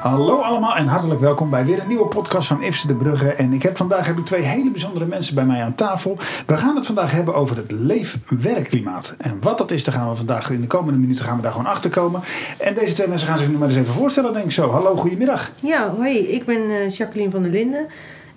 Hallo 0.00 0.40
allemaal 0.40 0.76
en 0.76 0.86
hartelijk 0.86 1.20
welkom 1.20 1.50
bij 1.50 1.64
weer 1.64 1.80
een 1.80 1.88
nieuwe 1.88 2.06
podcast 2.06 2.48
van 2.48 2.62
Ipsen 2.62 2.88
de 2.88 2.94
Brugge. 2.94 3.32
En 3.32 3.52
ik 3.52 3.62
heb 3.62 3.76
vandaag 3.76 4.06
heb 4.06 4.18
ik 4.18 4.24
twee 4.24 4.42
hele 4.42 4.70
bijzondere 4.70 5.06
mensen 5.06 5.34
bij 5.34 5.44
mij 5.44 5.62
aan 5.62 5.74
tafel. 5.74 6.16
We 6.46 6.56
gaan 6.56 6.76
het 6.76 6.86
vandaag 6.86 7.10
hebben 7.10 7.34
over 7.34 7.56
het 7.56 7.70
leef-werkklimaat. 7.70 9.14
En 9.18 9.38
wat 9.40 9.58
dat 9.58 9.70
is, 9.70 9.84
daar 9.84 9.94
gaan 9.94 10.08
we 10.08 10.16
vandaag 10.16 10.50
in 10.50 10.60
de 10.60 10.66
komende 10.66 10.98
minuten 10.98 11.24
gaan 11.24 11.36
we 11.36 11.42
daar 11.42 11.52
gewoon 11.52 11.66
achter 11.66 11.90
komen. 11.90 12.20
En 12.58 12.74
deze 12.74 12.94
twee 12.94 13.08
mensen 13.08 13.28
gaan 13.28 13.38
zich 13.38 13.48
nu 13.48 13.56
maar 13.56 13.68
eens 13.68 13.76
even 13.76 13.94
voorstellen, 13.94 14.32
denk 14.32 14.44
ik 14.44 14.52
zo. 14.52 14.70
Hallo, 14.70 14.96
goedemiddag. 14.96 15.50
Ja, 15.60 15.90
hoi, 15.96 16.18
ik 16.18 16.44
ben 16.44 16.70
eh, 16.70 16.90
Jacqueline 16.90 17.30
van 17.30 17.42
der 17.42 17.50
Linden. 17.50 17.86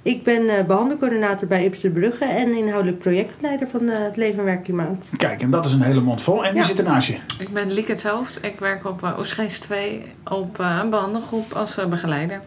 Ik 0.04 0.23
ben 0.23 0.41
uh, 0.43 0.63
behandelcoördinator 0.68 1.47
bij 1.47 1.63
Ipsen 1.65 1.93
Brugge 1.93 2.25
en 2.25 2.54
inhoudelijk 2.57 3.00
projectleider 3.00 3.68
van 3.68 3.81
uh, 3.83 3.97
het 3.97 4.15
Leven 4.18 4.39
en 4.39 4.45
Werkklimaat. 4.45 5.10
Kijk, 5.18 5.41
en 5.41 5.51
dat 5.51 5.65
is 5.65 5.74
een 5.74 5.82
hele 5.82 6.01
mond 6.01 6.21
vol. 6.21 6.46
En 6.46 6.51
wie 6.51 6.61
Ja. 6.61 6.68
zit 6.68 6.77
er 6.79 6.86
naast 6.86 7.07
je? 7.07 7.18
Ik 7.39 7.50
ben 7.54 7.71
Lieke 7.71 7.91
het 7.91 8.04
Hoofd. 8.04 8.46
Ik 8.46 8.60
werk 8.60 8.86
op 8.86 9.01
uh, 9.04 9.19
Oostgeest 9.19 9.61
2 9.61 10.01
op 10.29 10.60
uh, 10.60 10.79
een 10.83 10.89
behandelgroep 10.89 11.54
als 11.54 11.77
uh, 11.79 11.86
begeleider. 11.86 12.41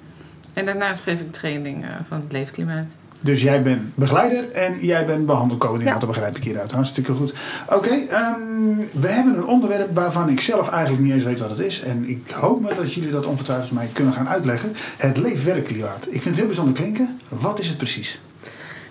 En 0.53 0.65
daarnaast 0.65 1.03
geef 1.03 1.21
ik 1.21 1.33
training 1.33 1.85
uh, 1.85 1.91
van 2.09 2.21
het 2.21 2.33
leefklimaat. 2.33 2.91
Dus 3.25 3.43
jij 3.43 3.63
bent 3.63 3.95
begeleider 3.95 4.51
en 4.51 4.77
jij 4.81 5.07
bent 5.07 5.27
behandelcoördinator, 5.27 6.01
Ja. 6.01 6.07
begrijp 6.07 6.37
ik 6.37 6.45
hieruit. 6.45 6.73
Hartstikke 6.73 7.13
goed. 7.13 7.35
Oké, 7.69 7.91
ehm, 7.91 8.77
we 8.91 9.09
hebben 9.09 9.35
een 9.37 9.47
onderwerp 9.47 9.95
waarvan 9.95 10.29
ik 10.29 10.41
zelf 10.41 10.71
eigenlijk 10.71 11.03
niet 11.05 11.13
eens 11.13 11.25
weet 11.25 11.41
wat 11.41 11.51
het 11.51 11.61
is. 11.61 11.83
En 11.83 12.09
ik 12.09 12.31
hoop 12.31 12.61
maar 12.61 12.75
dat 12.75 12.93
jullie 12.95 13.11
dat 13.11 13.27
ongetwijfeld 13.27 13.73
mij 13.73 13.89
kunnen 13.93 14.13
gaan 14.13 14.29
uitleggen. 14.29 14.73
Het 14.97 15.17
leefwerkklimaat. 15.17 16.07
Ik 16.07 16.13
vind 16.13 16.25
het 16.25 16.37
heel 16.37 16.47
bijzonder 16.47 16.75
klinken. 16.75 17.21
Wat 17.29 17.59
is 17.59 17.69
het 17.69 17.77
precies? 17.79 18.21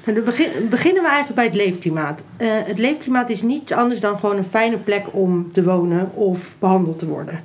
Nou, 0.06 0.16
dan 0.18 0.26
begin, 0.26 0.50
beginnen 0.70 1.02
we 1.04 1.09
eigenlijk 1.09 1.36
bij 1.36 1.45
het 1.45 1.56
leefklimaat. 1.70 2.23
Eh, 2.38 2.48
het 2.64 2.80
leefklimaat 2.80 3.30
is 3.30 3.42
niets 3.42 3.72
anders 3.72 4.00
dan 4.00 4.20
gewoon 4.20 4.38
een 4.38 4.45
fijne 4.50 4.78
plek 4.78 5.06
om 5.12 5.52
te 5.52 5.64
wonen 5.64 6.12
of 6.14 6.56
behandeld 6.59 7.00
te 7.00 7.08
worden. 7.08 7.40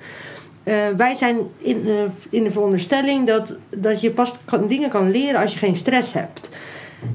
Eh, 0.63 0.75
wij 0.97 1.15
zijn 1.15 1.37
in, 1.59 1.83
eh, 1.87 1.93
in 2.31 2.43
de 2.43 2.51
veronderstelling 2.51 3.27
dat, 3.27 3.57
dat 3.69 4.01
je 4.01 4.11
pas 4.11 4.35
kan, 4.45 4.69
dingen 4.69 4.91
kan 4.91 5.11
leren 5.11 5.41
als 5.41 5.53
je 5.53 5.59
geen 5.59 5.77
stress 5.77 6.13
hebt. 6.13 6.49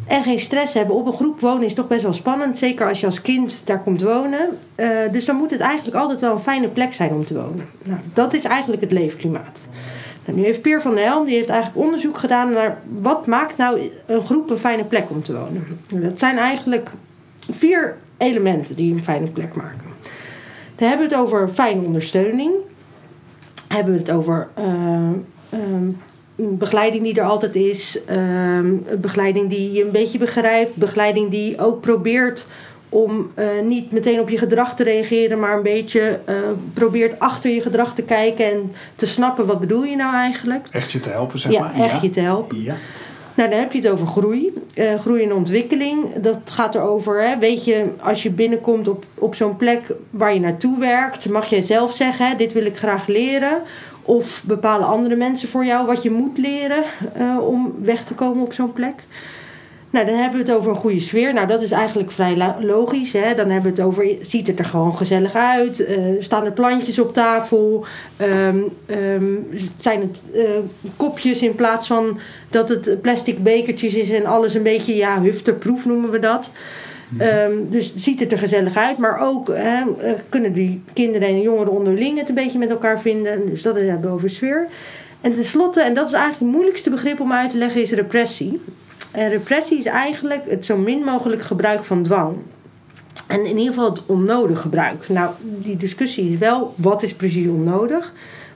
En 0.07 0.23
geen 0.23 0.39
stress 0.39 0.73
hebben 0.73 0.95
op 0.95 1.05
een 1.05 1.13
groep 1.13 1.39
wonen 1.39 1.65
is 1.65 1.73
toch 1.73 1.87
best 1.87 2.03
wel 2.03 2.13
spannend. 2.13 2.57
Zeker 2.57 2.87
als 2.87 2.99
je 2.99 3.05
als 3.05 3.21
kind 3.21 3.65
daar 3.65 3.81
komt 3.81 4.01
wonen. 4.01 4.57
Eh, 4.75 4.87
dus 5.11 5.25
dan 5.25 5.35
moet 5.35 5.51
het 5.51 5.59
eigenlijk 5.59 5.97
altijd 5.97 6.21
wel 6.21 6.31
een 6.31 6.39
fijne 6.39 6.69
plek 6.69 6.93
zijn 6.93 7.11
om 7.11 7.25
te 7.25 7.33
wonen. 7.33 7.65
Nou, 7.83 7.99
dat 8.13 8.33
is 8.33 8.43
eigenlijk 8.43 8.81
het 8.81 8.91
leefklimaat. 8.91 9.67
Nou, 10.25 10.37
nu 10.37 10.43
heeft 10.43 10.61
Peer 10.61 10.81
van 10.81 10.95
der 10.95 11.03
Helm 11.03 11.25
die 11.25 11.35
heeft 11.35 11.49
eigenlijk 11.49 11.85
onderzoek 11.85 12.17
gedaan 12.17 12.51
naar 12.51 12.77
wat 12.99 13.27
maakt 13.27 13.57
nou 13.57 13.91
een 14.05 14.21
groep 14.21 14.49
een 14.49 14.57
fijne 14.57 14.83
plek 14.83 15.09
om 15.09 15.23
te 15.23 15.33
wonen. 15.37 15.79
Dat 15.87 16.19
zijn 16.19 16.37
eigenlijk 16.37 16.89
vier 17.51 17.97
elementen 18.17 18.75
die 18.75 18.93
een 18.93 19.03
fijne 19.03 19.27
plek 19.27 19.55
maken. 19.55 19.91
Dan 20.75 20.87
hebben 20.87 21.09
we 21.09 21.15
het 21.15 21.23
over 21.23 21.49
fijne 21.53 21.81
ondersteuning. 21.81 22.51
Hebben 23.67 23.93
we 23.93 23.99
het 23.99 24.11
over 24.11 24.47
eh, 24.53 24.65
ehm, 25.49 25.89
begeleiding 26.35 27.03
die 27.03 27.15
er 27.19 27.25
altijd 27.25 27.55
is. 27.55 27.99
ehm, 28.05 28.75
begeleiding 29.01 29.49
die 29.49 29.71
je 29.71 29.83
een 29.83 29.91
beetje 29.91 30.17
begrijpt. 30.17 30.75
Begeleiding 30.75 31.29
die 31.31 31.59
ook 31.59 31.81
probeert 31.81 32.47
om 32.89 33.31
eh, 33.35 33.45
niet 33.63 33.91
meteen 33.91 34.19
op 34.19 34.29
je 34.29 34.37
gedrag 34.37 34.75
te 34.75 34.83
reageren, 34.83 35.39
maar 35.39 35.57
een 35.57 35.63
beetje 35.63 36.19
eh, 36.25 36.35
probeert 36.73 37.19
achter 37.19 37.51
je 37.51 37.61
gedrag 37.61 37.95
te 37.95 38.01
kijken 38.01 38.51
en 38.51 38.71
te 38.95 39.05
snappen 39.05 39.45
wat 39.45 39.59
bedoel 39.59 39.83
je 39.83 39.95
nou 39.95 40.13
eigenlijk. 40.15 40.67
Echt 40.71 40.91
je 40.91 40.99
te 40.99 41.09
helpen, 41.09 41.39
zeg 41.39 41.51
Ja, 41.51 41.59
maar. 41.59 41.73
echt 41.73 42.01
je 42.01 42.09
te 42.09 42.19
helpen. 42.19 42.61
Ja. 42.61 42.75
Nou, 43.35 43.49
dan 43.49 43.59
heb 43.59 43.71
je 43.71 43.79
het 43.79 43.89
over 43.89 44.07
groei. 44.07 44.53
Eh, 44.73 44.99
groei 44.99 45.23
en 45.23 45.33
ontwikkeling. 45.33 46.13
Dat 46.15 46.39
gaat 46.45 46.75
erover, 46.75 47.27
hè, 47.27 47.37
weet 47.39 47.65
je, 47.65 47.91
als 47.99 48.23
je 48.23 48.29
binnenkomt 48.29 48.87
op, 48.87 49.05
op 49.15 49.35
zo'n 49.35 49.57
plek 49.57 49.93
waar 50.09 50.33
je 50.33 50.39
naartoe 50.39 50.79
werkt, 50.79 51.29
mag 51.29 51.49
jij 51.49 51.61
zelf 51.61 51.95
zeggen, 51.95 52.29
hè, 52.29 52.35
dit 52.35 52.53
wil 52.53 52.65
ik 52.65 52.77
graag 52.77 53.07
leren. 53.07 53.61
Of 54.03 54.43
bepalen 54.45 54.87
andere 54.87 55.15
mensen 55.15 55.49
voor 55.49 55.65
jou 55.65 55.85
wat 55.85 56.03
je 56.03 56.11
moet 56.11 56.37
leren 56.37 56.83
eh, 57.13 57.37
om 57.41 57.73
weg 57.83 58.03
te 58.03 58.13
komen 58.13 58.43
op 58.43 58.53
zo'n 58.53 58.73
plek. 58.73 59.03
Nou, 59.93 60.05
dan 60.05 60.15
hebben 60.15 60.39
we 60.39 60.45
het 60.45 60.57
over 60.57 60.71
een 60.71 60.77
goede 60.77 60.99
sfeer. 60.99 61.33
Nou, 61.33 61.47
dat 61.47 61.61
is 61.61 61.71
eigenlijk 61.71 62.11
vrij 62.11 62.55
logisch. 62.59 63.13
Hè? 63.13 63.35
Dan 63.35 63.49
hebben 63.49 63.73
we 63.73 63.81
het 63.81 63.87
over, 63.87 64.07
ziet 64.21 64.47
het 64.47 64.59
er 64.59 64.65
gewoon 64.65 64.97
gezellig 64.97 65.35
uit? 65.35 65.85
Eh, 65.85 66.03
staan 66.19 66.45
er 66.45 66.51
plantjes 66.51 66.99
op 66.99 67.13
tafel? 67.13 67.85
Ehm, 68.17 68.57
ehm, 68.85 69.35
zijn 69.77 70.01
het 70.01 70.23
eh, 70.33 70.49
kopjes 70.95 71.41
in 71.41 71.55
plaats 71.55 71.87
van 71.87 72.19
dat 72.49 72.69
het 72.69 73.01
plastic 73.01 73.43
bekertjes 73.43 73.93
is 73.93 74.09
en 74.09 74.25
alles 74.25 74.53
een 74.53 74.63
beetje, 74.63 74.95
ja, 74.95 75.21
hufterproef 75.21 75.85
noemen 75.85 76.11
we 76.11 76.19
dat. 76.19 76.51
Ehm, 77.17 77.51
dus 77.69 77.95
ziet 77.95 78.19
het 78.19 78.31
er 78.31 78.37
gezellig 78.37 78.75
uit, 78.75 78.97
maar 78.97 79.19
ook 79.19 79.47
hè, 79.47 79.95
eh, 79.95 80.13
kunnen 80.29 80.53
die 80.53 80.81
kinderen 80.93 81.27
en 81.27 81.41
jongeren 81.41 81.71
onderling 81.71 82.17
het 82.17 82.29
een 82.29 82.35
beetje 82.35 82.59
met 82.59 82.69
elkaar 82.69 82.99
vinden. 82.99 83.49
Dus 83.49 83.61
dat 83.61 83.77
is 83.77 83.89
het 83.89 84.05
over 84.05 84.29
sfeer. 84.29 84.67
En 85.21 85.33
tenslotte, 85.33 85.81
en 85.81 85.93
dat 85.93 86.07
is 86.07 86.13
eigenlijk 86.13 86.43
het 86.43 86.51
moeilijkste 86.51 86.89
begrip 86.89 87.19
om 87.19 87.33
uit 87.33 87.51
te 87.51 87.57
leggen, 87.57 87.81
is 87.81 87.91
repressie. 87.91 88.61
En 89.11 89.29
repressie 89.29 89.77
is 89.77 89.85
eigenlijk 89.85 90.43
het 90.49 90.65
zo 90.65 90.77
min 90.77 91.03
mogelijk 91.03 91.41
gebruik 91.41 91.83
van 91.83 92.03
dwang. 92.03 92.35
En 93.27 93.45
in 93.45 93.57
ieder 93.57 93.73
geval 93.73 93.89
het 93.89 94.05
onnodig 94.05 94.61
gebruik. 94.61 95.09
Nou, 95.09 95.31
die 95.41 95.77
discussie 95.77 96.33
is 96.33 96.39
wel, 96.39 96.73
wat 96.77 97.03
is 97.03 97.13
precies 97.13 97.47
onnodig? 97.47 98.13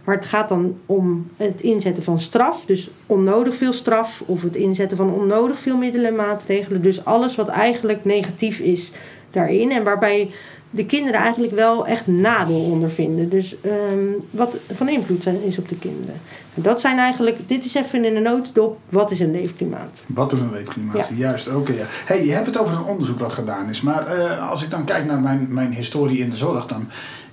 Maar 0.07 0.15
het 0.15 0.25
gaat 0.25 0.49
dan 0.49 0.77
om 0.85 1.27
het 1.37 1.61
inzetten 1.61 2.03
van 2.03 2.19
straf. 2.19 2.65
Dus 2.65 2.89
onnodig 3.05 3.55
veel 3.55 3.73
straf. 3.73 4.23
Of 4.25 4.41
het 4.41 4.55
inzetten 4.55 4.97
van 4.97 5.13
onnodig 5.13 5.59
veel 5.59 5.77
middelen 5.77 6.07
en 6.07 6.15
maatregelen. 6.15 6.81
Dus 6.81 7.05
alles 7.05 7.35
wat 7.35 7.47
eigenlijk 7.47 8.05
negatief 8.05 8.59
is 8.59 8.91
daarin. 9.31 9.71
En 9.71 9.83
waarbij 9.83 10.31
de 10.69 10.85
kinderen 10.85 11.19
eigenlijk 11.19 11.53
wel 11.53 11.87
echt 11.87 12.07
nadeel 12.07 12.61
ondervinden. 12.61 13.29
Dus 13.29 13.55
ehm, 13.61 14.11
wat 14.31 14.55
van 14.73 14.89
invloed 14.89 15.23
zijn, 15.23 15.43
is 15.43 15.57
op 15.57 15.69
de 15.69 15.77
kinderen. 15.77 16.15
En 16.53 16.61
dat 16.61 16.81
zijn 16.81 16.97
eigenlijk, 16.97 17.37
dit 17.47 17.65
is 17.65 17.73
even 17.73 18.05
in 18.05 18.15
een 18.15 18.23
notendop, 18.23 18.77
wat 18.89 19.11
is 19.11 19.19
een 19.19 19.31
leefklimaat? 19.31 20.03
Wat 20.05 20.33
is 20.33 20.39
een 20.39 20.51
leefklimaat? 20.51 21.11
Juist, 21.15 21.53
oké. 21.55 21.71
ja. 21.71 21.85
Hey, 22.05 22.25
je 22.25 22.31
hebt 22.31 22.45
het 22.45 22.57
over 22.57 22.75
een 22.75 22.83
onderzoek 22.83 23.19
wat 23.19 23.33
gedaan 23.33 23.69
is. 23.69 23.81
Maar 23.81 24.07
eh, 24.07 24.49
als 24.49 24.63
ik 24.63 24.69
dan 24.69 24.85
kijk 24.85 25.05
naar 25.05 25.19
mijn, 25.19 25.47
mijn 25.49 25.73
historie 25.73 26.19
in 26.19 26.29
de 26.29 26.35
zorg, 26.35 26.65
dan... 26.65 26.87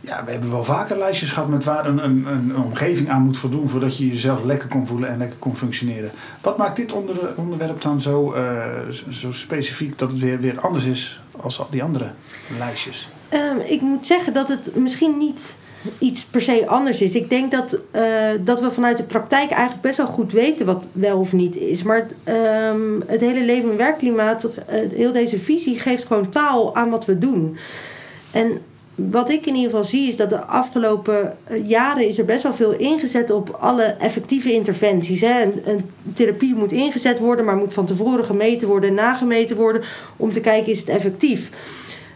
Ja, 0.05 0.25
we 0.25 0.31
hebben 0.31 0.51
wel 0.51 0.65
vaker 0.65 0.99
lijstjes 0.99 1.31
gehad 1.31 1.49
met 1.49 1.65
waar 1.65 1.87
een, 1.87 2.05
een, 2.05 2.27
een 2.27 2.57
omgeving 2.57 3.11
aan 3.11 3.23
moet 3.23 3.37
voldoen 3.37 3.69
voordat 3.69 3.97
je 3.97 4.09
jezelf 4.09 4.45
lekker 4.45 4.69
kon 4.69 4.87
voelen 4.87 5.09
en 5.09 5.19
lekker 5.19 5.39
kon 5.39 5.57
functioneren. 5.57 6.11
Wat 6.41 6.57
maakt 6.57 6.77
dit 6.77 6.93
onder, 6.93 7.33
onderwerp 7.37 7.81
dan 7.83 8.01
zo, 8.01 8.33
eh, 8.33 8.89
zo 9.11 9.33
specifiek 9.33 9.99
dat 9.99 10.11
het 10.11 10.21
weer, 10.21 10.41
weer 10.41 10.61
anders 10.61 10.85
is 10.85 11.21
als 11.41 11.61
al 11.61 11.67
die 11.71 11.83
andere 11.83 12.11
lijstjes? 12.59 13.09
Ehm, 13.29 13.59
ik 13.65 13.81
moet 13.81 14.07
zeggen 14.07 14.33
dat 14.33 14.49
het 14.49 14.77
misschien 14.77 15.19
niet 15.19 15.55
iets 15.99 16.25
per 16.25 16.43
se 16.43 16.67
anders 16.67 17.01
is. 17.01 17.15
Ik 17.15 17.31
denk 17.31 17.53
dat, 17.53 17.79
eh, 17.91 18.05
dat 18.41 18.61
we 18.61 18.71
vanuit 18.71 18.97
de 18.97 19.03
praktijk 19.03 19.51
eigenlijk 19.51 19.83
best 19.83 19.97
wel 19.97 20.07
goed 20.07 20.33
weten 20.33 20.67
wat 20.67 20.87
wel 20.93 21.19
of 21.19 21.33
niet 21.33 21.57
is. 21.57 21.83
Maar 21.83 21.97
het, 21.97 22.15
ehm, 22.25 23.21
hele 23.21 23.45
leven- 23.45 23.71
en 23.71 23.77
werkklimaat, 23.77 24.45
eh, 24.45 24.79
heel 24.91 25.13
deze 25.13 25.39
visie 25.39 25.81
geeft 25.81 26.05
gewoon 26.05 26.31
taal 26.31 26.75
aan 26.77 26.91
wat 26.91 27.05
we 27.05 27.19
doen. 27.19 27.57
En 28.31 28.61
wat 28.95 29.31
ik 29.31 29.47
in 29.47 29.55
ieder 29.55 29.71
geval 29.71 29.85
zie 29.85 30.09
is 30.09 30.17
dat 30.17 30.31
de 30.31 30.41
afgelopen 30.41 31.37
eh, 31.45 31.69
jaren 31.69 32.09
is 32.09 32.19
er 32.19 32.25
best 32.25 32.43
wel 32.43 32.55
veel 32.55 32.73
ingezet 32.73 33.31
op 33.31 33.57
alle 33.61 33.83
effectieve 33.83 34.53
interventies. 34.53 35.21
Hè. 35.21 35.43
Een, 35.43 35.61
een 35.65 35.91
therapie 36.15 36.55
moet 36.55 36.73
ingezet 36.73 37.19
worden, 37.19 37.45
maar 37.45 37.57
moet 37.57 37.75
van 37.75 37.87
tevoren 37.87 38.25
gemeten 38.25 38.69
worden 38.69 38.89
en 38.89 38.95
nagemeten 38.95 39.57
worden 39.57 39.83
om 40.17 40.33
te 40.33 40.41
kijken 40.41 40.73
is 40.73 40.79
het 40.79 40.89
effectief. 40.89 41.51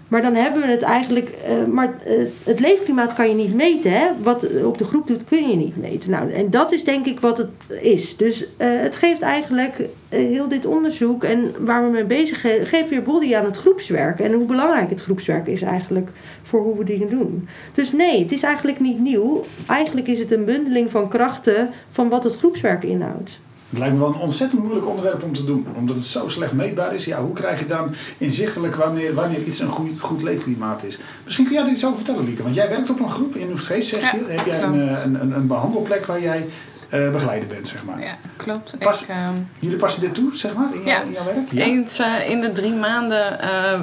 Maar 0.09 0.23
dan 0.23 0.35
hebben 0.35 0.63
we 0.63 0.69
het 0.69 0.83
eigenlijk. 0.83 1.29
eh, 1.29 1.65
maar 1.65 1.95
eh, 2.05 2.25
het 2.45 2.61
leefklimaat 2.61 3.15
kan 3.15 3.29
je 3.29 3.35
niet 3.35 3.55
meten. 3.55 3.91
Hè? 3.91 4.07
Wat 4.23 4.63
op 4.65 4.79
de 4.79 4.85
groep 4.85 5.07
doet, 5.07 5.25
kun 5.25 5.49
je 5.49 5.57
niet 5.57 5.77
meten. 5.77 6.11
Nou, 6.11 6.33
en 6.33 6.51
dat 6.51 6.73
is 6.73 6.85
denk 6.85 7.07
ik 7.07 7.21
wat 7.21 7.39
het 7.39 7.49
is. 7.81 8.17
Dus 8.17 8.47
eh, 8.57 8.69
het 8.71 8.97
geeft 8.97 9.23
eigenlijk 9.23 9.81
heel 10.09 10.49
dit 10.49 10.67
onderzoek 10.67 11.25
en 11.25 11.65
waar 11.65 11.85
we 11.85 11.91
mee 11.91 12.05
bezig 12.05 12.39
zijn, 12.39 12.67
geeft 12.67 12.89
weer 12.89 13.03
body 13.03 13.37
aan 13.37 13.45
het 13.45 13.57
groepswerk. 13.57 14.21
En 14.21 14.33
hoe 14.33 14.47
belangrijk 14.47 14.91
het 14.91 15.01
groepswerk 15.01 15.47
is 15.47 15.63
eigenlijk 15.63 16.11
voor 16.43 16.63
hoe 16.63 16.79
we 16.79 16.85
dingen 16.85 17.09
doen. 17.09 17.49
Dus 17.73 17.93
nee, 17.93 18.23
het 18.23 18.33
is 18.33 18.43
eigenlijk 18.43 18.81
niet 18.81 18.99
nieuw. 18.99 19.45
Eigenlijk 19.67 20.07
is 20.07 20.19
het 20.19 20.31
een 20.31 20.45
bundeling 20.45 20.91
van 20.91 21.09
krachten 21.09 21.71
van 21.91 22.09
wat 22.09 22.25
het 22.25 22.37
groepswerk 22.37 22.85
inhoudt. 22.85 23.41
Het 23.71 23.79
lijkt 23.79 23.95
me 23.95 24.01
wel 24.01 24.09
een 24.09 24.21
ontzettend 24.21 24.63
moeilijk 24.63 24.87
onderwerp 24.89 25.23
om 25.23 25.33
te 25.33 25.45
doen. 25.45 25.67
Omdat 25.75 25.97
het 25.97 26.07
zo 26.07 26.29
slecht 26.29 26.53
meetbaar 26.53 26.95
is. 26.95 27.05
Ja, 27.05 27.21
hoe 27.21 27.33
krijg 27.33 27.59
je 27.59 27.67
dan 27.67 27.95
inzichtelijk 28.19 28.75
wanneer, 28.75 29.15
wanneer 29.15 29.43
iets 29.43 29.59
een 29.61 29.69
goed, 29.69 30.01
goed 30.01 30.23
leefklimaat 30.23 30.83
is? 30.85 30.99
Misschien 31.25 31.45
kun 31.47 31.55
jij 31.55 31.65
er 31.65 31.71
iets 31.71 31.85
over 31.85 31.97
vertellen, 31.97 32.25
Lieke. 32.25 32.43
Want 32.43 32.55
jij 32.55 32.69
werkt 32.69 32.91
op 32.91 33.01
een 33.01 33.11
groep 33.11 33.37
in 33.37 33.51
Oestgeest, 33.51 33.89
zeg 33.89 34.01
Ja, 34.01 34.13
je. 34.15 34.25
Heb 34.37 34.47
jij 34.47 34.63
een, 34.63 34.89
eh, 34.89 35.05
een, 35.05 35.21
een, 35.21 35.33
een 35.37 35.47
behandelplek 35.47 36.07
waar 36.07 36.21
jij 36.21 36.47
eh, 36.89 37.11
begeleider 37.11 37.49
bent, 37.49 37.69
zeg 37.69 37.85
maar. 37.85 38.01
Ja, 38.03 38.17
klopt. 38.37 38.75
Pas- 38.79 39.03
Ik, 39.03 39.09
ehm, 39.09 39.35
Jullie 39.59 39.77
passen 39.77 40.01
dit 40.01 40.15
toe, 40.15 40.37
zeg 40.37 40.55
maar, 40.55 40.75
in, 40.75 40.79
jouw, 40.83 40.87
Ja. 40.89 41.03
in 41.03 41.13
jouw 41.13 41.25
werk? 41.25 41.51
Ja. 41.51 41.65
Eens 41.65 41.99
eh, 41.99 42.31
in 42.31 42.41
de 42.41 42.53
drie 42.53 42.73
maanden 42.73 43.39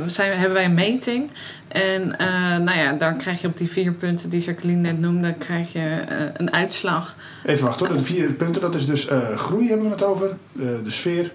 zijn, 0.09 0.31
hebben 0.38 0.53
wij 0.53 0.65
een 0.65 0.73
meting. 0.73 1.29
En 1.75 2.18
eh, 2.18 2.57
nou 2.57 2.77
ja, 2.77 2.94
dan 2.94 3.18
krijg 3.18 3.42
je 3.42 3.48
op 3.48 3.57
die 3.57 3.69
vier 3.69 3.92
punten 3.92 4.30
die 4.30 4.42
Jacqueline 4.42 4.81
net 4.81 5.00
noemde, 5.00 5.33
krijg 5.33 5.74
je 5.74 5.80
eh, 5.80 6.27
een 6.33 6.54
uitslag. 6.54 7.16
Even 7.44 7.66
wachten 7.66 7.88
hoor. 7.88 7.98
De 7.98 8.04
vier 8.04 8.33
punten, 8.33 8.62
dat 8.62 8.75
is 8.75 8.86
dus 8.86 9.07
eh, 9.07 9.36
groei 9.36 9.68
hebben 9.68 9.86
we 9.86 9.92
het 9.92 10.04
over. 10.04 10.38
de 10.51 10.92
sfeer. 10.92 11.31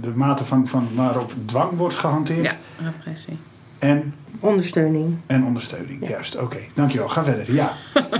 de 0.00 0.12
mate 0.14 0.44
van, 0.44 0.66
van 0.66 0.88
waarop 0.94 1.32
dwang 1.44 1.76
wordt 1.76 1.94
gehanteerd. 1.94 2.42
Ja, 2.42 2.56
repressie. 2.84 3.36
En, 3.78 4.14
Ondersteuning. 4.40 5.18
en 5.26 5.44
ondersteuning. 5.44 6.02
Ja. 6.02 6.08
Juist, 6.08 6.36
oké. 6.36 6.58
Dankjewel. 6.74 7.08
Ga 7.08 7.24
verder. 7.24 7.54
Ja. 7.54 7.72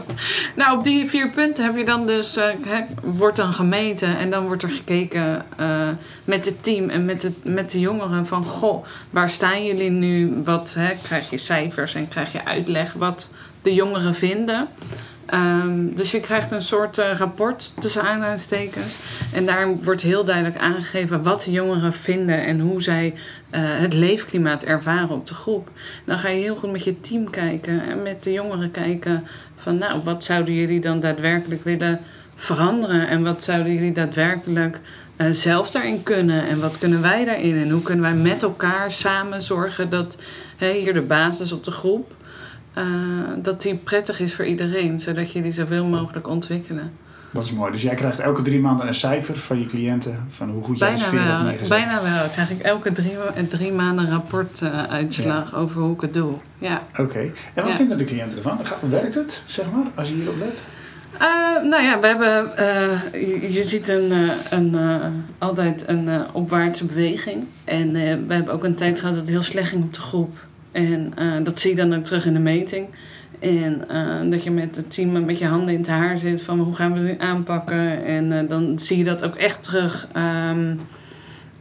Nou, 0.57 0.79
op 0.79 0.85
die 0.85 1.07
vier 1.07 1.31
punten 1.31 1.65
heb 1.65 1.77
je 1.77 1.85
dan 1.85 2.07
dus, 2.07 2.37
eh, 2.37 2.49
wordt 3.03 3.37
dan 3.37 3.53
gemeten 3.53 4.19
en 4.19 4.31
dan 4.31 4.47
wordt 4.47 4.63
er 4.63 4.69
gekeken 4.69 5.45
eh, 5.57 5.89
met 6.25 6.47
het 6.47 6.63
team 6.63 6.89
en 6.89 7.05
met, 7.05 7.23
het, 7.23 7.45
met 7.45 7.71
de 7.71 7.81
jongeren 7.81 8.27
van, 8.27 8.45
goh, 8.45 8.85
waar 9.11 9.31
staan 9.31 9.65
jullie 9.65 9.91
nu? 9.91 10.43
Wat 10.45 10.75
hè, 10.75 10.93
krijg 11.03 11.31
je 11.31 11.37
cijfers 11.37 11.95
en 11.95 12.09
krijg 12.09 12.33
je 12.33 12.45
uitleg 12.45 12.93
wat 12.93 13.33
de 13.63 13.75
jongeren 13.75 14.15
vinden. 14.15 14.69
Ehm, 15.27 15.95
dus 15.95 16.11
je 16.11 16.21
krijgt 16.21 16.51
een 16.51 16.63
soort 16.63 16.99
eh, 16.99 17.13
rapport 17.13 17.73
tussen 17.79 18.03
aanhalingstekens. 18.03 18.97
En 19.33 19.47
daar 19.47 19.77
wordt 19.77 20.03
heel 20.03 20.25
duidelijk 20.25 20.57
aangegeven 20.57 21.23
wat 21.23 21.43
de 21.43 21.51
jongeren 21.51 21.93
vinden 21.93 22.45
en 22.45 22.61
hoe 22.61 22.83
zij 22.83 23.15
eh, 23.51 23.61
het 23.63 23.93
leefklimaat 23.93 24.63
ervaren 24.63 25.11
op 25.11 25.27
de 25.27 25.35
groep. 25.35 25.71
Dan 26.05 26.19
ga 26.19 26.29
je 26.29 26.41
heel 26.41 26.57
goed 26.57 26.73
met 26.73 26.85
je 26.85 27.01
team 27.01 27.31
kijken 27.31 27.81
en 27.89 28.03
met 28.03 28.23
de 28.23 28.33
jongeren 28.33 28.71
kijken 28.71 29.27
van 29.57 29.79
nou, 29.79 30.01
wat 30.05 30.25
zouden 30.25 30.55
jullie 30.55 30.81
dan 30.81 31.01
daadwerkelijk 31.01 31.65
willen 31.65 32.01
veranderen 32.35 33.09
en 33.09 33.25
wat 33.25 33.43
zouden 33.43 33.75
jullie 33.75 33.93
daadwerkelijk 33.93 34.81
eh, 35.17 35.31
zelf 35.31 35.71
daarin 35.71 36.03
kunnen 36.03 36.47
en 36.47 36.61
wat 36.61 36.79
kunnen 36.79 37.03
wij 37.03 37.25
daarin 37.25 37.63
en 37.63 37.71
hoe 37.71 37.83
kunnen 37.83 38.05
wij 38.05 38.15
met 38.15 38.43
elkaar 38.43 38.91
samen 38.91 39.43
zorgen 39.43 39.91
dat 39.91 40.19
hier 40.59 40.93
de 40.93 41.03
basis 41.03 41.53
op 41.53 41.65
de 41.65 41.71
groep 41.71 42.15
eh, 42.77 42.85
dat 43.43 43.63
die 43.63 43.75
prettig 43.75 44.21
is 44.21 44.35
voor 44.35 44.45
iedereen, 44.45 44.99
zodat 44.99 45.33
jullie 45.33 45.53
zoveel 45.53 45.85
mogelijk 45.87 46.29
ontwikkelen. 46.29 46.93
Dat 47.31 47.45
is 47.45 47.53
mooi. 47.53 47.73
Dus 47.73 47.83
jij 47.83 47.95
krijgt 47.95 48.19
elke 48.19 48.43
drie 48.43 48.61
maanden 48.61 48.87
een 48.87 48.95
cijfer 48.95 49.37
van 49.39 49.59
je 49.61 49.67
cliënten 49.67 50.27
van 50.29 50.51
hoe 50.51 50.63
goed 50.63 50.79
jij 50.79 50.89
de 50.91 50.95
Bijna 50.95 51.09
sfeer 51.09 51.21
hebt 51.21 51.33
wel, 51.33 51.43
neergezet. 51.43 51.69
bijna 51.69 52.03
wel. 52.03 52.29
Krijg 52.29 52.51
ik 52.51 52.61
elke 52.61 52.93
drie, 52.93 53.17
drie 53.49 53.73
maanden 53.73 54.05
een 54.05 54.11
rapportuitslag 54.11 55.55
over 55.55 55.81
hoe 55.81 55.95
ik 55.95 56.01
het 56.01 56.15
doe. 56.15 56.33
Ja. 56.59 56.83
Oké. 56.99 57.19
En 57.19 57.33
wat 57.55 57.67
Ja. 57.67 57.73
vinden 57.73 57.99
de 57.99 58.05
cliënten 58.05 58.37
ervan? 58.37 58.59
Gaat- 58.63 58.79
Werkt 58.91 59.15
het, 59.15 59.43
zeg 59.47 59.65
maar, 59.73 59.85
als 59.95 60.09
je 60.09 60.15
hierop 60.15 60.39
let? 60.39 60.63
Eh, 61.19 61.27
nou 61.71 61.83
ja, 61.83 62.01
we 62.01 62.07
hebben, 62.07 62.57
eh, 62.57 63.01
je, 63.13 63.53
je 63.53 63.63
ziet 63.63 63.89
een, 63.89 64.13
een, 64.51 64.77
altijd 65.39 65.85
een 65.89 66.09
opwaartse 66.33 66.85
beweging. 66.85 67.45
En 67.65 67.93
we 68.27 68.35
hebben 68.35 68.55
ook 68.55 68.65
een 68.65 68.75
tijd 68.75 68.99
gehad 69.01 69.15
dat 69.15 69.23
het 69.23 69.33
heel 69.33 69.43
slecht 69.43 69.69
ging 69.69 69.83
op 69.85 69.95
de 69.95 70.01
groep. 70.01 70.46
En 70.77 71.13
eh, 71.17 71.33
dat 71.43 71.59
zie 71.59 71.71
je 71.71 71.77
dan 71.77 71.95
ook 71.95 72.05
terug 72.05 72.27
in 72.27 72.33
de 72.33 72.39
meting. 72.39 72.89
En 73.39 73.89
eh, 73.89 74.31
dat 74.31 74.45
je 74.45 74.51
met 74.51 74.77
het 74.77 74.95
team 74.95 75.25
met 75.25 75.39
je 75.39 75.47
handen 75.47 75.75
in 75.75 75.81
het 75.81 75.89
haar 75.89 76.19
zit 76.19 76.43
van 76.43 76.61
hoe 76.61 76.75
gaan 76.75 76.93
we 76.93 77.01
nu 77.01 77.15
aanpakken. 77.19 78.05
En 78.05 78.33
eh, 78.33 78.49
dan 78.49 78.79
zie 78.79 78.99
je 78.99 79.05
dat 79.05 79.25
ook 79.25 79.35
echt 79.35 79.63
terug 79.63 80.07
ehm, 80.13 80.75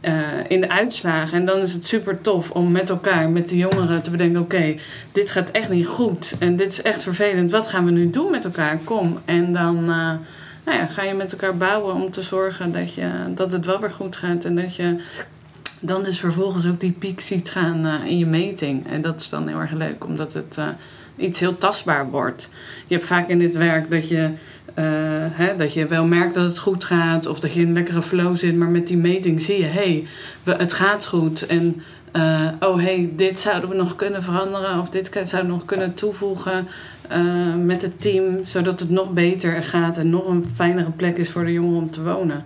eh, 0.00 0.22
in 0.48 0.60
de 0.60 0.68
uitslagen. 0.68 1.38
En 1.38 1.46
dan 1.46 1.60
is 1.60 1.72
het 1.72 1.84
super 1.84 2.20
tof 2.20 2.50
om 2.50 2.72
met 2.72 2.88
elkaar, 2.88 3.28
met 3.30 3.48
de 3.48 3.56
jongeren 3.56 4.02
te 4.02 4.10
bedenken: 4.10 4.40
oké, 4.40 4.74
dit 5.12 5.30
gaat 5.30 5.50
echt 5.50 5.70
niet 5.70 5.86
goed. 5.86 6.34
En 6.38 6.56
dit 6.56 6.72
is 6.72 6.82
echt 6.82 7.02
vervelend. 7.02 7.50
Wat 7.50 7.68
gaan 7.68 7.84
we 7.84 7.90
nu 7.90 8.10
doen 8.10 8.30
met 8.30 8.44
elkaar? 8.44 8.78
Kom. 8.84 9.18
En 9.24 9.52
dan 9.52 9.84
nou 10.64 10.78
ja, 10.78 10.86
ga 10.86 11.02
je 11.02 11.14
met 11.14 11.32
elkaar 11.32 11.56
bouwen 11.56 11.94
om 11.94 12.10
te 12.10 12.22
zorgen 12.22 12.72
dat, 12.72 12.94
je, 12.94 13.08
dat 13.34 13.52
het 13.52 13.66
wel 13.66 13.80
weer 13.80 13.90
goed 13.90 14.16
gaat. 14.16 14.44
En 14.44 14.54
dat 14.54 14.76
je 14.76 14.96
dan 15.80 16.02
dus 16.02 16.18
vervolgens 16.18 16.66
ook 16.66 16.80
die 16.80 16.92
piek 16.92 17.20
ziet 17.20 17.50
gaan 17.50 17.86
eh, 17.86 18.10
in 18.10 18.18
je 18.18 18.26
meting. 18.26 18.86
En 18.86 19.02
dat 19.02 19.20
is 19.20 19.28
dan 19.28 19.48
heel 19.48 19.58
erg 19.58 19.72
leuk, 19.72 20.04
omdat 20.04 20.32
het 20.32 20.56
eh, 20.58 20.68
iets 21.16 21.40
heel 21.40 21.58
tastbaar 21.58 22.10
wordt. 22.10 22.48
Je 22.86 22.94
hebt 22.94 23.06
vaak 23.06 23.28
in 23.28 23.38
dit 23.38 23.56
werk 23.56 23.90
dat 23.90 24.08
je, 24.08 24.30
eh, 24.74 24.84
hè, 25.30 25.56
dat 25.56 25.72
je 25.72 25.86
wel 25.86 26.04
merkt 26.04 26.34
dat 26.34 26.44
het 26.44 26.58
goed 26.58 26.84
gaat. 26.84 27.26
Of 27.26 27.40
dat 27.40 27.52
je 27.52 27.60
in 27.60 27.66
een 27.66 27.72
lekkere 27.72 28.02
flow 28.02 28.36
zit. 28.36 28.56
Maar 28.56 28.68
met 28.68 28.86
die 28.86 28.96
meting 28.96 29.40
zie 29.40 29.58
je, 29.58 29.64
hé, 29.64 30.04
hey, 30.44 30.56
het 30.56 30.72
gaat 30.72 31.06
goed. 31.06 31.46
En 31.46 31.82
oh, 32.60 32.76
hey, 32.76 33.10
dit 33.16 33.38
zouden 33.38 33.70
we 33.70 33.76
nog 33.76 33.96
kunnen 33.96 34.22
veranderen. 34.22 34.80
Of 34.80 34.88
dit 34.88 35.10
zouden 35.12 35.50
we 35.50 35.56
nog 35.56 35.64
kunnen 35.64 35.94
toevoegen 35.94 36.68
met 37.64 37.82
het 37.82 38.00
team. 38.00 38.44
Zodat 38.44 38.80
het 38.80 38.90
nog 38.90 39.12
beter 39.12 39.62
gaat 39.62 39.96
en 39.96 40.10
nog 40.10 40.26
een 40.26 40.44
fijnere 40.54 40.90
plek 40.90 41.18
is 41.18 41.30
voor 41.30 41.44
de 41.44 41.52
jongeren 41.52 41.78
om 41.78 41.90
te 41.90 42.02
wonen. 42.02 42.44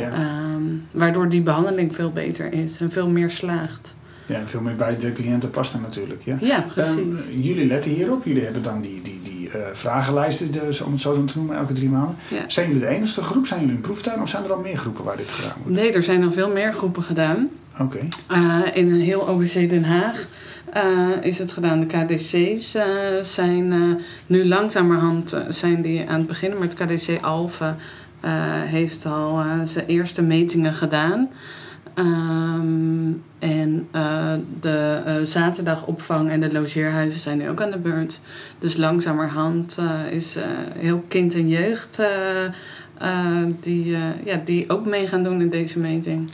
Ehm, 0.00 0.62
waardoor 0.90 1.28
die 1.28 1.40
behandeling 1.42 1.94
veel 1.94 2.12
beter 2.12 2.52
is 2.52 2.78
en 2.78 2.90
veel 2.90 3.08
meer 3.08 3.30
slaagt. 3.30 3.94
ja, 4.26 4.38
en 4.38 4.48
veel 4.48 4.60
meer 4.60 4.76
bij 4.76 4.98
de 4.98 5.12
cliënten 5.12 5.50
past 5.50 5.74
er 5.74 5.80
natuurlijk. 5.80 6.22
Ja. 6.24 6.36
Ja, 6.40 6.64
precies. 6.74 6.96
Ehm, 6.96 7.40
jullie 7.40 7.66
letten 7.66 7.90
hierop. 7.90 8.24
Jullie 8.24 8.42
hebben 8.44 8.62
dan 8.62 8.80
die, 8.80 9.02
die, 9.02 9.20
die 9.22 9.50
eh, 9.50 9.60
vragenlijsten, 9.72 10.52
dus, 10.52 10.80
om 10.80 10.92
het 10.92 11.00
zo 11.00 11.24
te 11.24 11.38
noemen, 11.38 11.56
elke 11.56 11.72
drie 11.72 11.88
maanden. 11.88 12.16
Ja. 12.28 12.44
Zijn 12.46 12.66
jullie 12.66 12.82
de 12.82 12.88
enige 12.88 13.22
groep? 13.22 13.46
Zijn 13.46 13.60
jullie 13.60 13.74
een 13.74 13.80
proeftuin? 13.80 14.20
Of 14.20 14.28
zijn 14.28 14.44
er 14.44 14.52
al 14.52 14.60
meer 14.60 14.76
groepen 14.76 15.04
waar 15.04 15.16
dit 15.16 15.30
gedaan 15.30 15.56
wordt? 15.62 15.78
Nee, 15.80 15.92
er 15.92 16.02
zijn 16.02 16.20
nog 16.20 16.34
veel 16.34 16.50
meer 16.50 16.72
groepen 16.72 17.02
gedaan. 17.02 17.48
Oké. 17.78 17.98
Eh, 18.28 18.60
in 18.72 18.90
een 18.90 19.00
heel 19.00 19.20
OBC 19.20 19.52
Den 19.52 19.84
Haag 19.84 20.26
eh, 20.72 21.08
is 21.20 21.38
het 21.38 21.52
gedaan. 21.52 21.80
De 21.80 21.86
KDC's 21.86 22.76
zijn 23.22 23.98
nu 24.26 24.46
langzamerhand 24.46 25.36
zijn 25.48 25.82
die 25.82 26.08
aan 26.08 26.18
het 26.18 26.26
beginnen. 26.26 26.58
Maar 26.58 26.68
het 26.68 26.76
KDC 26.76 27.22
Alphen 27.22 27.76
heeft 28.66 29.06
al 29.06 29.38
eh, 29.38 29.60
zijn 29.64 29.86
eerste 29.86 30.22
metingen 30.22 30.74
gedaan. 30.74 31.28
Ehm, 31.94 33.12
en 33.38 33.88
eh, 33.90 34.34
de 34.60 35.02
eh, 35.04 35.14
zaterdagopvang 35.22 36.30
en 36.30 36.40
de 36.40 36.52
logeerhuizen 36.52 37.20
zijn 37.20 37.38
nu 37.38 37.48
ook 37.48 37.62
aan 37.62 37.70
de 37.70 37.78
beurt. 37.78 38.20
Dus 38.58 38.76
langzamerhand 38.76 39.78
eh, 39.78 40.12
is 40.12 40.36
eh, 40.36 40.42
heel 40.78 41.04
kind 41.08 41.34
en 41.34 41.48
jeugd 41.48 41.98
eh, 41.98 42.44
eh, 43.02 43.42
die, 43.60 43.94
eh, 43.94 44.00
ja, 44.24 44.40
die 44.44 44.70
ook 44.70 44.86
mee 44.86 45.06
gaan 45.06 45.22
doen 45.22 45.40
in 45.40 45.50
deze 45.50 45.78
meting. 45.78 46.30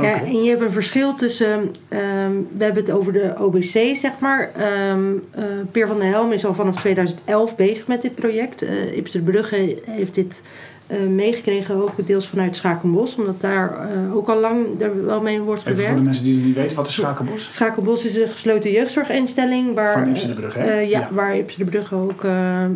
Ja, 0.00 0.22
en 0.22 0.42
je 0.42 0.50
hebt 0.50 0.62
een 0.62 0.72
verschil 0.72 1.14
tussen, 1.14 1.70
ehm, 1.88 2.32
we 2.56 2.64
hebben 2.64 2.82
het 2.82 2.92
over 2.92 3.12
de 3.12 3.34
OBC, 3.38 3.96
zeg 3.96 4.18
maar. 4.18 4.50
Ehm 4.56 5.16
eh, 5.30 5.44
Peer 5.70 5.86
van 5.86 5.98
der 5.98 6.08
Helm 6.08 6.32
is 6.32 6.44
al 6.44 6.54
vanaf 6.54 6.80
2011 6.80 7.56
bezig 7.56 7.86
met 7.86 8.02
dit 8.02 8.14
project. 8.14 8.62
Uh, 8.62 8.96
Ipster 8.96 9.20
Brugge 9.20 9.82
heeft 9.84 10.14
dit 10.14 10.42
eh, 10.86 11.00
meegekregen, 11.00 11.82
ook 11.82 12.06
deels 12.06 12.26
vanuit 12.28 12.56
Schakenbos, 12.56 13.14
omdat 13.16 13.40
daar 13.40 13.90
eh, 13.90 14.16
ook 14.16 14.28
al 14.28 14.40
lang 14.40 14.66
er 14.80 15.04
wel 15.06 15.20
mee 15.20 15.40
wordt 15.40 15.60
Even 15.60 15.74
voor 15.74 15.82
gewerkt. 15.84 15.98
de 15.98 16.04
mensen 16.06 16.24
die 16.24 16.36
niet 16.44 16.54
weten, 16.54 16.76
wat 16.76 16.86
is 16.88 16.94
Schakenbos? 16.94 17.46
Schakenbos 17.54 18.04
is 18.04 18.14
een 18.16 18.28
gesloten 18.28 18.70
jeugdzorginstelling 18.70 19.74
waar, 19.74 19.92
Van 19.92 20.08
Ipsen 20.08 20.28
de 20.28 20.34
Brugge, 20.34 20.58
hè? 20.58 20.64
eh, 20.70 20.90
ja, 20.90 20.98
Ja. 21.00 21.08
waar 21.12 21.36
Ipsen 21.36 21.58
de 21.58 21.70
Brugge 21.70 21.94
ook 21.94 22.24
eh, 22.24 22.64
ehm, 22.64 22.72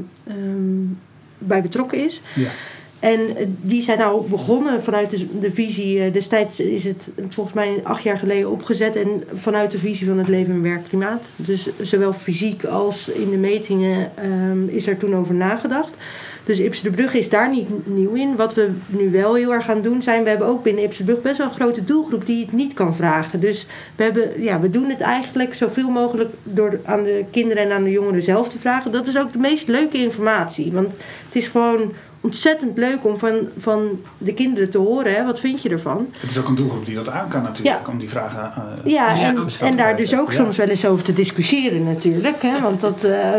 bij 1.38 1.62
betrokken 1.62 2.04
is. 2.04 2.22
Ja. 2.34 2.48
En 3.00 3.20
die 3.60 3.82
zijn 3.82 3.98
nou 3.98 4.28
begonnen 4.28 4.82
vanuit 4.82 5.10
de, 5.10 5.38
de 5.40 5.50
visie. 5.50 6.10
Destijds 6.10 6.60
is 6.60 6.84
het 6.84 7.10
volgens 7.28 7.54
mij 7.56 7.80
acht 7.82 8.02
jaar 8.02 8.18
geleden 8.18 8.50
opgezet. 8.50 8.96
En 8.96 9.22
vanuit 9.34 9.70
de 9.70 9.78
visie 9.78 10.06
van 10.06 10.18
het 10.18 10.28
leven 10.28 10.54
en 10.54 10.62
werkklimaat. 10.62 11.32
Dus 11.36 11.68
zowel 11.82 12.12
fysiek 12.12 12.64
als 12.64 13.08
in 13.08 13.30
de 13.30 13.36
metingen 13.36 14.10
ehm, 14.14 14.68
is 14.68 14.86
er 14.86 14.96
toen 14.96 15.14
over 15.16 15.34
nagedacht. 15.34 15.90
Dus 16.48 16.58
Ipsen 16.58 16.84
de 16.84 16.96
Brugge 16.96 17.18
is 17.18 17.28
daar 17.28 17.50
niet 17.50 17.86
nieuw 17.86 18.12
in. 18.12 18.36
Wat 18.36 18.54
we 18.54 18.70
nu 18.86 19.10
wel 19.10 19.34
heel 19.34 19.52
erg 19.52 19.64
gaan 19.64 19.82
doen 19.82 20.02
zijn... 20.02 20.22
we 20.22 20.28
hebben 20.28 20.46
ook 20.46 20.62
binnen 20.62 20.84
Ipsen 20.84 21.04
de 21.04 21.12
Brugge 21.12 21.28
best 21.28 21.38
wel 21.38 21.46
een 21.46 21.54
grote 21.54 21.84
doelgroep... 21.84 22.26
die 22.26 22.44
het 22.44 22.52
niet 22.52 22.74
kan 22.74 22.94
vragen. 22.94 23.40
Dus 23.40 23.66
we, 23.96 24.02
hebben, 24.02 24.42
ja, 24.42 24.60
we 24.60 24.70
doen 24.70 24.88
het 24.88 25.00
eigenlijk 25.00 25.54
zoveel 25.54 25.88
mogelijk... 25.88 26.30
door 26.42 26.80
aan 26.84 27.02
de 27.02 27.24
kinderen 27.30 27.62
en 27.62 27.72
aan 27.72 27.84
de 27.84 27.90
jongeren 27.90 28.22
zelf 28.22 28.48
te 28.48 28.58
vragen. 28.58 28.92
Dat 28.92 29.06
is 29.06 29.18
ook 29.18 29.32
de 29.32 29.38
meest 29.38 29.68
leuke 29.68 29.98
informatie. 29.98 30.72
Want 30.72 30.92
het 31.26 31.36
is 31.36 31.48
gewoon 31.48 31.92
ontzettend 32.32 32.78
leuk 32.78 32.98
om 33.06 33.18
van, 33.18 33.34
van 33.58 34.00
de 34.18 34.34
kinderen 34.34 34.70
te 34.70 34.78
horen. 34.78 35.14
Hè? 35.14 35.24
Wat 35.24 35.40
vind 35.40 35.62
je 35.62 35.68
ervan? 35.68 36.06
Het 36.18 36.30
is 36.30 36.38
ook 36.38 36.48
een 36.48 36.54
doelgroep 36.54 36.86
die 36.86 36.94
dat 36.94 37.10
aan 37.10 37.28
kan 37.28 37.42
natuurlijk, 37.42 37.88
om 37.88 37.98
die 37.98 38.08
vragen 38.08 38.52
eh, 38.84 38.92
Ja, 38.92 39.08
en, 39.08 39.36
en 39.36 39.36
daar 39.60 39.70
krijgen. 39.72 39.96
dus 39.96 40.14
ook 40.18 40.30
Ja. 40.32 40.36
soms 40.36 40.56
wel 40.56 40.66
eens 40.68 40.86
over 40.86 41.04
te 41.04 41.12
discussiëren 41.12 41.84
natuurlijk. 41.84 42.42
Hè? 42.42 42.60
Want 42.60 42.80
dat 42.80 43.04
eh, 43.04 43.32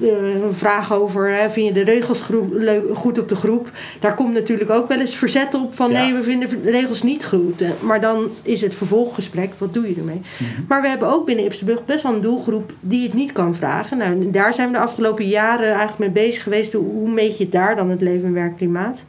een 0.00 0.54
vraag 0.54 0.92
over, 0.92 1.34
hè, 1.34 1.50
vind 1.50 1.66
je 1.66 1.72
de 1.72 1.84
regels 1.92 2.20
groep, 2.20 2.52
leuk- 2.52 2.96
goed 2.96 3.18
op 3.18 3.28
de 3.28 3.36
groep? 3.36 3.70
Daar 4.00 4.14
komt 4.14 4.32
natuurlijk 4.34 4.70
ook 4.70 4.88
wel 4.88 5.00
eens 5.00 5.14
verzet 5.14 5.54
op 5.54 5.74
van 5.74 5.90
Ja. 5.90 6.02
nee, 6.02 6.14
we 6.14 6.22
vinden 6.22 6.48
de 6.62 6.70
regels 6.70 7.02
niet 7.02 7.24
goed. 7.26 7.60
Eh, 7.60 7.68
Maar 7.80 8.00
dan 8.00 8.26
is 8.42 8.60
het 8.60 8.74
vervolggesprek, 8.74 9.52
wat 9.58 9.74
doe 9.74 9.88
je 9.88 9.94
ermee? 9.98 10.20
Mhm. 10.38 10.50
Maar 10.68 10.82
we 10.82 10.88
hebben 10.88 11.08
ook 11.08 11.26
binnen 11.26 11.44
Ipsenburg 11.44 11.84
best 11.84 12.02
wel 12.02 12.12
een 12.14 12.20
doelgroep 12.20 12.72
die 12.80 13.02
het 13.02 13.14
niet 13.14 13.32
kan 13.32 13.54
vragen. 13.54 13.98
Nou, 13.98 14.30
daar 14.30 14.54
zijn 14.54 14.66
we 14.68 14.74
de 14.74 14.80
afgelopen 14.80 15.24
jaren 15.28 15.68
eigenlijk 15.68 15.98
mee 15.98 16.24
bezig 16.26 16.42
geweest. 16.42 16.72
Hoe, 16.72 16.84
hoe 16.92 17.10
meet 17.10 17.38
je 17.38 17.48
daar 17.48 17.76
dan 17.76 17.90
het 17.90 18.00
leven 18.00 18.31
werkklimaat? 18.32 19.04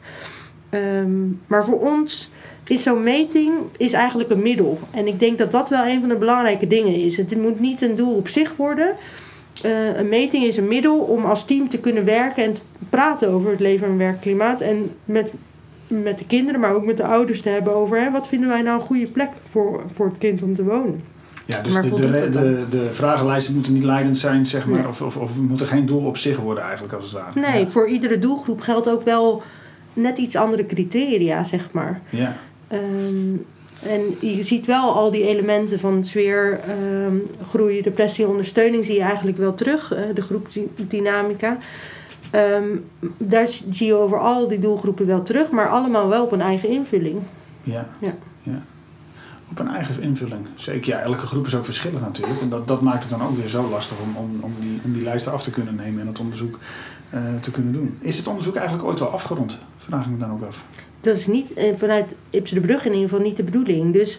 Ehm, 0.70 1.26
maar 1.46 1.64
voor 1.64 1.80
ons 1.80 2.30
is 2.64 2.82
zo'n 2.82 3.02
meting 3.02 3.52
is 3.76 3.92
eigenlijk 3.92 4.30
een 4.30 4.42
middel. 4.42 4.78
En 4.90 5.06
ik 5.06 5.20
denk 5.20 5.38
dat 5.38 5.50
dat 5.50 5.68
wel 5.68 5.86
een 5.86 6.00
van 6.00 6.08
de 6.08 6.16
belangrijke 6.16 6.66
dingen 6.66 6.94
is. 6.94 7.16
Het 7.16 7.36
moet 7.36 7.60
niet 7.60 7.82
een 7.82 7.96
doel 7.96 8.14
op 8.14 8.28
zich 8.28 8.56
worden. 8.56 8.94
Eh, 9.62 9.96
een 9.96 10.08
meting 10.08 10.44
is 10.44 10.56
een 10.56 10.68
middel 10.68 10.98
om 10.98 11.24
als 11.24 11.44
team 11.44 11.68
te 11.68 11.78
kunnen 11.78 12.04
werken 12.04 12.44
en 12.44 12.52
te 12.54 12.60
praten 12.88 13.28
over 13.28 13.50
het 13.50 13.60
leven 13.60 13.86
en 13.86 13.98
werkklimaat. 13.98 14.60
En 14.60 14.90
met, 15.04 15.32
met 15.86 16.18
de 16.18 16.26
kinderen, 16.26 16.60
maar 16.60 16.74
ook 16.74 16.84
met 16.84 16.96
de 16.96 17.04
ouders 17.04 17.40
te 17.40 17.48
hebben 17.48 17.74
over 17.74 18.00
hè, 18.00 18.10
wat 18.10 18.28
vinden 18.28 18.48
wij 18.48 18.62
nou 18.62 18.80
een 18.80 18.86
goede 18.86 19.06
plek 19.06 19.30
voor, 19.50 19.84
voor 19.94 20.06
het 20.06 20.18
kind 20.18 20.42
om 20.42 20.54
te 20.54 20.64
wonen. 20.64 21.13
Ja, 21.46 21.60
dus 21.62 21.74
de, 21.74 21.88
de, 21.94 22.28
de, 22.30 22.64
de 22.70 22.88
vragenlijsten 22.92 23.54
moeten 23.54 23.72
niet 23.72 23.84
leidend 23.84 24.18
zijn, 24.18 24.46
zeg 24.46 24.66
maar, 24.66 24.78
Nee. 24.80 24.88
of, 24.88 25.02
of, 25.02 25.16
of 25.16 25.38
moeten 25.40 25.66
geen 25.66 25.86
doel 25.86 26.04
op 26.06 26.16
zich 26.16 26.38
worden 26.38 26.62
eigenlijk, 26.64 26.92
als 26.94 27.04
het 27.04 27.12
ware. 27.12 27.40
Nee, 27.52 27.64
Ja. 27.64 27.70
voor 27.70 27.88
iedere 27.88 28.18
doelgroep 28.18 28.60
geldt 28.60 28.88
ook 28.88 29.02
wel 29.04 29.42
net 29.92 30.18
iets 30.18 30.36
andere 30.36 30.66
criteria, 30.66 31.44
zeg 31.44 31.68
maar. 31.72 32.00
Ja. 32.10 32.36
Ehm, 32.68 33.36
en 33.82 34.00
je 34.20 34.42
ziet 34.42 34.66
wel 34.66 34.92
al 34.94 35.10
die 35.10 35.26
elementen 35.28 35.78
van 35.80 36.04
sfeer, 36.04 36.60
ehm, 36.60 37.16
groei, 37.42 37.82
depressie, 37.82 38.28
ondersteuning 38.28 38.84
zie 38.84 38.94
je 38.94 39.02
eigenlijk 39.02 39.36
wel 39.36 39.54
terug. 39.54 39.92
eh, 39.92 40.02
de 40.14 40.22
groepdynamica. 40.22 41.58
Ehm, 42.30 42.68
daar 43.18 43.48
zie 43.70 43.86
je 43.86 43.94
over 43.94 44.18
al 44.20 44.48
die 44.48 44.58
doelgroepen 44.58 45.06
wel 45.06 45.22
terug, 45.22 45.50
maar 45.50 45.68
allemaal 45.68 46.08
wel 46.08 46.24
op 46.24 46.32
een 46.32 46.40
eigen 46.40 46.68
invulling. 46.68 47.18
Ja. 47.62 47.88
Ja. 48.00 48.14
ja. 48.42 48.62
Op 49.54 49.60
een 49.60 49.74
eigen 49.74 50.02
invulling. 50.02 50.46
Zeker, 50.54 50.92
ja, 50.92 50.98
elke 51.00 51.26
groep 51.26 51.46
is 51.46 51.54
ook 51.54 51.64
verschillend 51.64 52.00
natuurlijk. 52.00 52.40
En 52.40 52.48
dat, 52.48 52.68
dat 52.68 52.80
maakt 52.80 53.02
het 53.02 53.10
dan 53.10 53.22
ook 53.22 53.36
weer 53.36 53.48
zo 53.48 53.68
lastig 53.68 53.96
om, 53.98 54.16
om, 54.16 54.38
om, 54.40 54.54
die, 54.60 54.80
om 54.84 54.92
die 54.92 55.02
lijsten 55.02 55.32
af 55.32 55.42
te 55.42 55.50
kunnen 55.50 55.74
nemen 55.74 56.00
en 56.00 56.06
het 56.06 56.18
onderzoek 56.18 56.58
eh, 57.10 57.34
te 57.40 57.50
kunnen 57.50 57.72
doen. 57.72 57.98
Is 58.00 58.16
het 58.16 58.26
onderzoek 58.26 58.54
eigenlijk 58.54 58.86
ooit 58.88 58.98
wel 58.98 59.08
afgerond? 59.08 59.58
Vraag 59.76 60.04
ik 60.04 60.10
me 60.10 60.18
dan 60.18 60.30
ook 60.30 60.42
af. 60.42 60.64
Dat 61.00 61.16
is 61.16 61.26
niet 61.26 61.52
eh, 61.52 61.74
vanuit 61.76 62.14
Ipsen 62.30 62.60
de 62.60 62.66
Brug 62.66 62.84
in 62.84 62.92
ieder 62.92 63.08
geval 63.08 63.24
niet 63.24 63.36
de 63.36 63.44
bedoeling. 63.44 63.92
Dus 63.92 64.18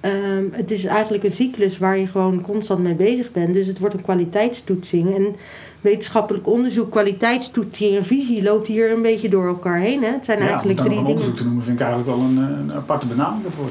ehm, 0.00 0.44
het 0.50 0.70
is 0.70 0.84
eigenlijk 0.84 1.24
een 1.24 1.32
cyclus 1.32 1.78
waar 1.78 1.98
je 1.98 2.06
gewoon 2.06 2.40
constant 2.40 2.80
mee 2.82 2.94
bezig 2.94 3.32
bent. 3.32 3.54
Dus 3.54 3.66
het 3.66 3.78
wordt 3.78 3.94
een 3.94 4.02
kwaliteitstoetsing. 4.02 5.16
En 5.16 5.36
wetenschappelijk 5.80 6.46
onderzoek, 6.46 6.90
kwaliteitstoetsing 6.90 7.96
en 7.96 8.04
visie 8.04 8.42
loopt 8.42 8.66
hier 8.68 8.92
een 8.92 9.02
beetje 9.02 9.28
door 9.28 9.46
elkaar 9.46 9.78
heen. 9.78 10.02
Hè? 10.02 10.10
Het 10.10 10.24
zijn 10.24 10.38
Ja, 10.38 10.46
eigenlijk 10.48 10.78
drie 10.78 10.90
een 10.90 10.98
onderzoek 10.98 11.22
dingen. 11.22 11.36
te 11.36 11.44
noemen 11.44 11.62
vind 11.62 11.80
ik 11.80 11.86
eigenlijk 11.86 12.16
wel 12.16 12.26
een, 12.26 12.36
een 12.36 12.72
aparte 12.72 13.06
benaming 13.06 13.42
daarvoor. 13.42 13.68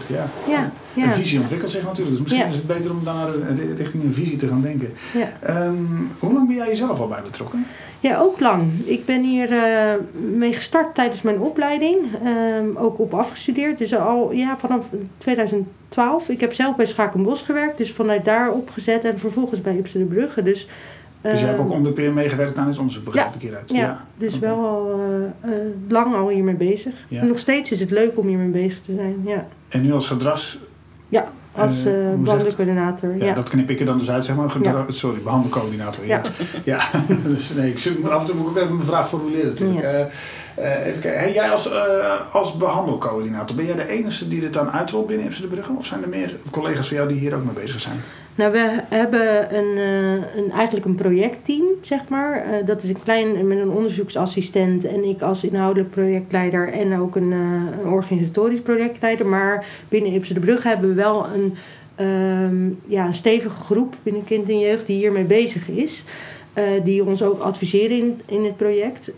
Ja. 0.47 0.71
Ja, 0.93 1.11
visie 1.11 1.39
ontwikkelt 1.39 1.71
zich 1.71 1.83
natuurlijk. 1.83 2.09
Dus 2.09 2.19
misschien 2.21 2.43
Ja. 2.43 2.49
is 2.49 2.55
het 2.55 2.67
beter 2.67 2.91
om 2.91 3.03
daar 3.03 3.27
eh, 3.27 3.75
richting 3.77 4.03
een 4.03 4.13
visie 4.13 4.35
te 4.35 4.47
gaan 4.47 4.61
denken. 4.61 4.89
ja. 5.13 5.29
Ehm, 5.41 5.73
hoe 6.19 6.33
lang 6.33 6.47
ben 6.47 6.55
jij 6.55 6.67
jezelf 6.67 6.99
al 6.99 7.07
bij 7.07 7.21
betrokken? 7.23 7.65
Ja, 7.99 8.19
ook 8.19 8.39
lang. 8.39 8.63
Ik 8.85 9.05
ben 9.05 9.23
hier 9.23 9.51
eh, 9.51 9.93
mee 10.13 10.53
gestart 10.53 10.95
tijdens 10.95 11.21
mijn 11.21 11.39
opleiding. 11.39 11.97
Ehm, 12.23 12.75
ook 12.75 12.99
op 12.99 13.13
afgestudeerd. 13.13 13.77
Dus 13.77 13.95
al 13.95 14.31
ja, 14.31 14.57
vanaf 14.57 14.85
2012. 15.17 16.29
Ik 16.29 16.39
heb 16.39 16.53
zelf 16.53 16.75
bij 16.75 16.85
Schakenbos 16.85 17.41
gewerkt. 17.41 17.77
Dus 17.77 17.91
vanuit 17.91 18.25
daar 18.25 18.51
opgezet. 18.51 19.03
En 19.03 19.19
vervolgens 19.19 19.61
bij 19.61 19.77
Ipsen 19.77 19.99
de 19.99 20.05
Brugge. 20.05 20.43
Dus, 20.43 20.67
Dus 21.21 21.39
jij 21.39 21.49
hebt 21.49 21.59
ook 21.59 21.67
ehm, 21.67 21.75
om 21.75 21.83
de 21.83 21.91
peer 21.91 22.13
meegewerkt 22.13 22.57
aan 22.57 22.67
het 22.67 22.77
onderzoek, 22.77 23.03
begrijp 23.03 23.27
Ja, 23.27 23.35
ik 23.35 23.41
hieruit. 23.41 23.71
Ja, 23.71 24.05
dus 24.17 24.35
Oké. 24.35 24.45
wel 24.45 24.65
al 24.65 24.91
eh, 24.91 25.51
eh, 25.51 25.59
lang 25.87 26.15
al 26.15 26.29
hiermee 26.29 26.55
bezig. 26.55 26.93
Ja. 27.07 27.21
En 27.21 27.27
nog 27.27 27.39
steeds 27.39 27.71
is 27.71 27.79
het 27.79 27.91
leuk 27.91 28.17
om 28.17 28.27
hiermee 28.27 28.49
bezig 28.49 28.79
te 28.79 28.93
zijn. 28.95 29.21
Ja, 29.25 29.47
En 29.67 29.81
nu 29.81 29.93
als 29.93 30.07
gedrags... 30.07 30.59
ja 31.07 31.31
als 31.55 31.85
Eh, 31.85 32.11
eh 32.11 32.19
behandelcoördinator. 32.19 33.17
Ja, 33.17 33.25
Ja, 33.25 33.33
dat 33.33 33.49
knip 33.49 33.69
ik 33.69 33.79
er 33.79 33.85
dan 33.85 33.97
dus 33.99 34.09
uit, 34.09 34.25
zeg 34.25 34.35
maar. 34.35 34.49
Gedra- 34.49 34.85
Sorry, 34.87 35.21
behandelcoördinator. 35.21 36.05
Ja. 36.05 36.21
ja. 36.63 36.79
dus 37.23 37.49
nee, 37.53 37.71
ik 37.71 37.79
zoek, 37.79 38.07
af 38.07 38.19
en 38.21 38.25
toe 38.27 38.35
moet 38.35 38.45
ik 38.45 38.51
ook 38.51 38.63
even 38.63 38.75
mijn 38.75 38.87
vraag 38.87 39.09
formuleren 39.09 39.47
natuurlijk. 39.47 39.81
Eh, 39.83 40.01
eh, 40.55 40.85
even 40.87 41.01
kijken. 41.01 41.19
Hey, 41.19 41.33
jij 41.33 41.49
als, 41.49 41.71
eh, 41.71 42.33
als 42.33 42.57
behandelcoördinator, 42.57 43.55
ben 43.55 43.65
jij 43.65 43.75
de 43.75 43.87
enige 43.89 44.27
die 44.27 44.39
dit 44.39 44.53
dan 44.53 44.71
uitrolt 44.71 45.07
binnen 45.07 45.25
Ipsen 45.25 45.41
de 45.41 45.47
Brugge? 45.47 45.73
Of 45.77 45.85
zijn 45.85 46.03
er 46.03 46.09
meer 46.09 46.37
collega's 46.51 46.87
van 46.87 46.97
jou 46.97 47.09
die 47.09 47.19
hier 47.19 47.35
ook 47.35 47.43
mee 47.43 47.63
bezig 47.63 47.81
zijn? 47.81 48.01
Nou, 48.35 48.51
we 48.51 48.79
hebben 48.89 49.55
een, 49.55 49.77
eh, 49.77 50.35
een, 50.35 50.51
eigenlijk 50.51 50.85
een 50.85 50.95
projectteam, 50.95 51.63
zeg 51.81 52.07
maar. 52.09 52.35
Eh, 52.35 52.65
dat 52.65 52.83
is 52.83 52.89
een 52.89 53.03
klein, 53.03 53.47
met 53.47 53.57
een 53.57 53.69
onderzoeksassistent 53.69 54.85
en 54.85 55.03
ik 55.03 55.21
als 55.21 55.43
inhoudelijk 55.43 55.91
projectleider 55.91 56.71
en 56.71 56.99
ook 56.99 57.15
een, 57.15 57.31
eh, 57.31 57.79
een 57.79 57.89
organisatorisch 57.89 58.61
projectleider. 58.61 59.25
Maar 59.25 59.65
binnen 59.89 60.13
Ipsen 60.13 60.35
de 60.35 60.41
Brugge 60.41 60.67
hebben 60.67 60.89
we 60.89 60.95
wel 60.95 61.25
een, 61.25 61.55
ehm, 61.95 62.69
ja, 62.93 63.05
een 63.05 63.13
stevige 63.13 63.63
groep 63.63 63.95
binnen 64.03 64.23
kind 64.23 64.49
en 64.49 64.59
jeugd 64.59 64.87
die 64.87 64.97
hiermee 64.97 65.23
bezig 65.23 65.69
is. 65.69 66.03
die 66.83 67.05
ons 67.05 67.23
ook 67.23 67.41
adviseren 67.41 67.97
in, 67.97 68.21
in 68.25 68.43
het 68.43 68.57
project. 68.57 69.11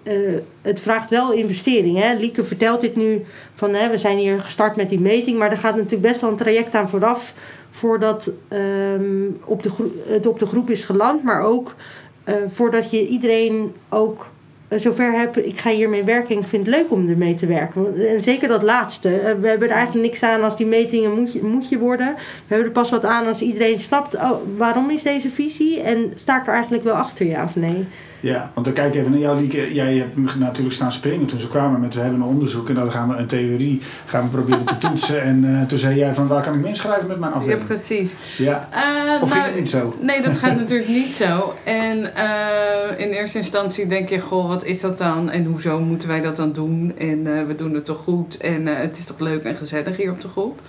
Het 0.61 0.79
vraagt 0.79 1.09
wel 1.09 1.33
investering. 1.33 1.97
Hè? 1.97 2.13
Lieke 2.13 2.43
vertelt 2.43 2.81
dit 2.81 2.95
nu 2.95 3.21
van 3.55 3.73
hè, 3.73 3.89
we 3.89 3.97
zijn 3.97 4.17
hier 4.17 4.39
gestart 4.39 4.75
met 4.75 4.89
die 4.89 4.99
meting, 4.99 5.37
maar 5.37 5.51
er 5.51 5.57
gaat 5.57 5.75
natuurlijk 5.75 6.01
best 6.01 6.21
wel 6.21 6.29
een 6.29 6.37
traject 6.37 6.75
aan 6.75 6.89
vooraf 6.89 7.33
voordat 7.77 8.31
ehm, 8.47 9.29
op 9.45 9.63
de 9.63 9.71
het 10.07 10.27
op 10.27 10.39
de 10.39 10.45
groep 10.45 10.69
is 10.69 10.83
geland, 10.83 11.23
maar 11.23 11.41
ook 11.41 11.75
eh, 12.23 12.35
voordat 12.53 12.91
je 12.91 13.07
iedereen 13.07 13.73
ook 13.89 14.29
zover 14.75 15.11
hebt, 15.11 15.37
ik 15.45 15.59
ga 15.59 15.69
hiermee 15.69 16.03
werken 16.03 16.35
en 16.35 16.41
ik 16.41 16.47
vind 16.47 16.65
het 16.65 16.75
leuk 16.75 16.91
om 16.91 17.09
ermee 17.09 17.35
te 17.35 17.45
werken. 17.45 18.07
En 18.07 18.21
zeker 18.21 18.47
dat 18.47 18.63
laatste. 18.63 19.09
Eh, 19.19 19.33
we 19.41 19.47
hebben 19.47 19.69
er 19.69 19.75
eigenlijk 19.75 20.05
niks 20.07 20.23
aan 20.23 20.43
als 20.43 20.57
die 20.57 20.65
metingen 20.65 21.13
moet 21.15 21.33
je, 21.33 21.43
moet 21.43 21.69
je 21.69 21.77
worden. 21.79 22.15
We 22.15 22.21
hebben 22.47 22.67
er 22.67 22.73
pas 22.73 22.89
wat 22.89 23.05
aan 23.05 23.27
als 23.27 23.41
iedereen 23.41 23.79
snapt, 23.79 24.15
oh, 24.15 24.31
waarom 24.57 24.89
is 24.89 25.03
deze 25.03 25.29
visie? 25.29 25.81
En 25.81 26.11
sta 26.15 26.39
ik 26.41 26.47
er 26.47 26.53
eigenlijk 26.53 26.83
wel 26.83 26.93
achter, 26.95 27.25
ja 27.25 27.43
of 27.43 27.55
nee? 27.55 27.85
Ja, 28.19 28.51
want 28.53 28.65
dan 28.65 28.75
kijk 28.75 28.93
ik 28.93 28.99
even 28.99 29.11
naar 29.11 29.19
jou, 29.19 29.39
Lieke. 29.39 29.73
Jij 29.73 29.95
hebt 29.95 30.35
natuurlijk 30.39 30.75
staan 30.75 30.91
springen 30.91 31.25
toen 31.25 31.39
ze 31.39 31.47
kwamen 31.47 31.79
met 31.81 31.93
we 31.95 32.01
hebben 32.01 32.19
een 32.21 32.27
onderzoek 32.27 32.69
en 32.69 32.75
dan 32.75 32.91
gaan 32.91 33.09
we 33.09 33.15
een 33.15 33.27
theorie 33.27 33.81
gaan 34.05 34.23
we 34.23 34.29
proberen 34.29 34.65
te 34.65 34.77
toetsen. 34.87 35.21
En 35.21 35.45
eh, 35.59 35.67
toen 35.67 35.79
zei 35.79 35.95
jij 35.97 36.13
van 36.13 36.27
waar 36.27 36.41
kan 36.41 36.53
ik 36.53 36.59
me 36.61 36.67
inschrijven 36.67 37.07
met 37.07 37.19
mijn 37.19 37.31
Ja, 37.31 37.37
afdeling? 37.37 37.65
precies. 37.65 38.15
Ja. 38.37 38.67
Eh, 38.71 39.21
Of 39.21 39.29
ging 39.31 39.41
nou, 39.41 39.51
het 39.51 39.59
niet 39.59 39.69
zo? 39.69 39.93
Nee, 39.99 40.21
dat 40.21 40.37
gaat 40.37 40.55
natuurlijk 40.63 40.89
niet 40.89 41.15
zo. 41.15 41.53
En 41.63 42.15
eh, 42.15 43.05
in 43.05 43.09
eerste 43.09 43.37
instantie 43.37 43.87
denk 43.87 44.09
je, 44.09 44.19
goh, 44.19 44.47
wat 44.47 44.56
is 44.65 44.81
dat 44.81 44.97
dan? 44.97 45.29
En 45.29 45.45
hoezo 45.45 45.79
moeten 45.79 46.07
wij 46.07 46.21
dat 46.21 46.35
dan 46.35 46.51
doen? 46.51 46.93
En 46.97 47.37
eh, 47.37 47.45
we 47.45 47.55
doen 47.55 47.73
het 47.73 47.85
toch 47.85 47.97
goed? 47.97 48.37
En 48.37 48.67
eh, 48.67 48.81
het 48.81 48.97
is 48.97 49.05
toch 49.05 49.19
leuk 49.19 49.43
en 49.43 49.55
gezellig 49.55 49.97
hier 49.97 50.11
op 50.11 50.21
de 50.21 50.27
groep? 50.27 50.61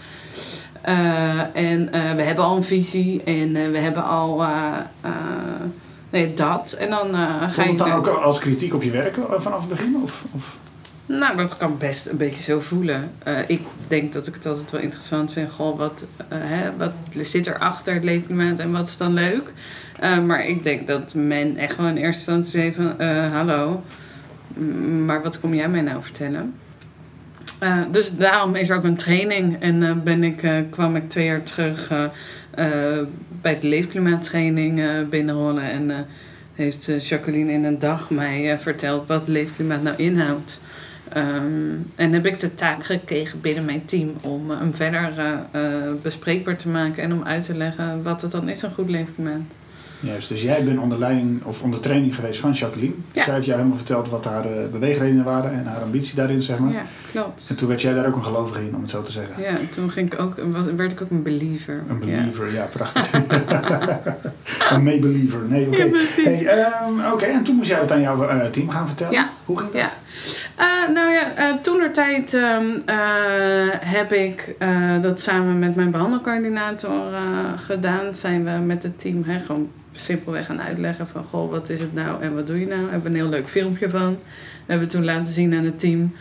Eh, 0.81 1.57
en 1.57 1.91
we 2.17 2.23
hebben 2.23 2.45
al 2.45 2.57
een 2.57 2.65
visie 2.65 3.23
en 3.23 3.53
we 3.73 3.79
hebben 3.79 4.05
al 4.05 4.43
nee, 6.11 6.35
dat. 6.35 6.73
En 6.73 6.91
dan 6.91 7.15
ga 7.15 7.49
Vond 7.49 7.67
je... 7.67 7.75
het 7.75 7.79
dan 7.79 7.93
ook 7.93 8.07
als 8.07 8.39
kritiek 8.39 8.75
op 8.75 8.83
je 8.83 8.91
werk 8.91 9.19
vanaf 9.31 9.61
het 9.61 9.69
begin? 9.69 10.01
Of, 10.03 10.25
of? 10.35 10.57
Nou, 11.09 11.37
dat 11.37 11.57
kan 11.57 11.79
best 11.79 12.07
een 12.07 12.17
beetje 12.17 12.43
zo 12.43 12.61
voelen. 12.61 13.11
Eh, 13.23 13.39
ik 13.47 13.61
denk 13.89 14.13
dat 14.13 14.27
ik 14.27 14.35
het 14.35 14.47
altijd 14.47 14.71
wel 14.71 14.81
interessant 14.81 15.33
vind. 15.33 15.51
Goh, 15.51 15.79
wat, 15.79 16.05
eh, 16.29 16.39
hè, 16.41 16.77
wat 16.77 16.93
zit 17.21 17.47
er 17.47 17.59
achter 17.59 17.95
het 17.95 18.05
leefklimaat 18.05 18.59
en 18.59 18.73
wat 18.73 18.87
is 18.89 18.97
dan 18.97 19.15
leuk? 19.15 19.53
Eh, 20.01 20.19
maar 20.25 20.47
ik 20.47 20.65
denk 20.65 20.87
dat 20.87 21.15
men 21.15 21.57
echt 21.57 21.77
wel 21.77 21.87
in 21.87 21.97
eerste 21.97 22.33
instantie 22.33 22.75
eh, 22.99 23.33
hallo, 23.33 23.83
m- 24.55 25.05
maar 25.05 25.23
wat 25.23 25.41
kom 25.41 25.55
jij 25.55 25.69
mij 25.69 25.81
nou 25.81 26.03
vertellen? 26.03 26.55
Dus 27.91 28.17
daarom 28.17 28.55
is 28.55 28.69
er 28.69 28.77
ook 28.77 28.85
een 28.85 28.97
training. 28.97 29.57
En 29.61 30.03
ben 30.05 30.25
ik, 30.25 30.49
kwam 30.71 30.97
ik 30.97 31.09
twee 31.11 31.25
jaar 31.27 31.43
terug 31.43 31.89
bij 33.41 33.59
de 33.61 33.69
leefklimaattraining 33.69 34.83
binnenrollen. 35.09 35.63
En 35.63 36.07
heeft 36.55 36.91
Jacqueline 37.09 37.53
in 37.53 37.65
een 37.65 37.79
dag 37.79 38.11
mij 38.11 38.57
verteld 38.61 39.09
wat 39.09 39.29
leefklimaat 39.29 39.83
nou 39.83 39.97
inhoudt. 39.97 40.61
Ehm, 41.13 41.77
en 41.95 42.13
heb 42.13 42.27
ik 42.27 42.41
de 42.41 42.55
taak 42.55 42.85
gekregen 42.85 43.41
binnen 43.41 43.65
mijn 43.65 43.85
team 43.85 44.11
om 44.21 44.51
hem 44.51 44.75
verder 44.75 45.13
eh, 45.19 45.33
eh, 45.65 45.73
bespreekbaar 46.03 46.57
te 46.57 46.69
maken 46.69 47.03
en 47.03 47.13
om 47.13 47.23
uit 47.25 47.43
te 47.45 47.55
leggen 47.55 48.03
wat 48.03 48.23
het 48.23 48.31
dan 48.31 48.49
is, 48.49 48.63
een 48.63 48.73
goed 48.73 48.89
leefklimaat. 48.91 49.41
Juist, 50.01 50.29
dus 50.29 50.43
jij 50.43 50.65
bent 50.65 50.79
onder 50.79 50.99
leiding 50.99 51.45
of 51.45 51.63
onder 51.63 51.81
training 51.81 52.15
geweest 52.15 52.41
van 52.41 52.53
Jacqueline. 52.53 52.95
Ja. 53.13 53.25
Zij 53.25 53.35
heeft 53.35 53.47
jou 53.47 53.57
helemaal 53.59 53.79
verteld 53.79 54.09
wat 54.09 54.25
haar 54.25 54.45
eh, 54.45 54.69
beweegredenen 54.73 55.25
waren 55.25 55.53
en 55.53 55.67
haar 55.67 55.83
ambitie 55.83 56.15
daarin, 56.15 56.43
zeg 56.43 56.59
maar. 56.59 56.73
Ja, 56.73 56.83
klopt. 57.11 57.45
En 57.49 57.57
toen 57.57 57.69
werd 57.69 57.83
jij 57.83 57.95
daar 57.95 58.07
ook 58.07 58.17
een 58.17 58.25
gelovige 58.25 58.65
in, 58.67 58.75
om 58.75 58.81
het 58.81 58.91
zo 58.91 59.03
te 59.03 59.13
zeggen. 59.13 59.43
Ja, 59.43 59.57
toen 59.75 59.91
ging 59.91 60.13
ik 60.13 60.21
ook, 60.21 60.35
werd 60.77 60.93
ik 60.93 61.01
ook 61.03 61.11
een 61.11 61.23
believer. 61.23 61.83
Een 61.89 62.07
Ja. 62.09 62.17
believer, 62.19 62.53
ja, 62.53 62.65
prachtig. 62.65 63.11
een 64.71 64.83
may-believer. 64.83 65.41
Nee, 65.49 65.67
oké. 65.67 65.83
Ja, 65.83 65.89
precies. 65.89 66.25
Hey, 66.25 66.47
ehm, 66.47 67.13
oké, 67.13 67.25
en 67.25 67.45
toen 67.45 67.57
moest 67.57 67.69
jij 67.69 67.81
het 67.81 67.93
aan 67.93 68.01
jouw 68.01 68.29
eh, 68.29 68.47
team 68.47 68.71
gaan 68.71 68.87
vertellen. 68.87 69.13
Ja. 69.13 69.31
Hoe 69.45 69.59
ging 69.59 69.71
dat? 69.73 69.81
Ja. 69.81 69.91
Eh, 70.55 70.95
nou 70.95 71.11
ja, 71.13 71.35
eh 71.35 71.55
toen 71.63 71.81
er 71.81 71.93
tijd 71.93 72.39
heb 73.81 74.13
ik 74.13 74.57
dat 75.01 75.21
samen 75.21 75.59
met 75.59 75.75
mijn 75.75 75.91
behandelcoördinator 75.91 77.13
eh, 77.13 77.21
gedaan. 77.57 78.15
Zijn 78.15 78.45
we 78.45 78.51
met 78.51 78.83
het 78.83 78.99
team 78.99 79.23
hè, 79.27 79.39
gewoon 79.39 79.71
simpelweg 79.93 80.47
gaan 80.47 80.61
uitleggen 80.61 81.09
van... 81.09 81.25
Goh, 81.25 81.51
wat 81.51 81.69
is 81.69 81.81
het 81.81 81.95
nou 81.95 82.23
en 82.23 82.35
wat 82.35 82.47
doe 82.47 82.61
je 82.61 82.67
nou? 82.67 82.81
Daar 82.81 82.91
hebben 82.91 83.13
we 83.13 83.19
een 83.19 83.25
heel 83.25 83.33
leuk 83.33 83.49
filmpje 83.49 83.91
van. 83.91 84.09
Dat 84.11 84.19
hebben 84.67 84.87
we 84.87 84.93
toen 84.93 85.05
laten 85.05 85.33
zien 85.33 85.55
aan 85.55 85.65
het 85.65 85.79
team. 85.79 86.13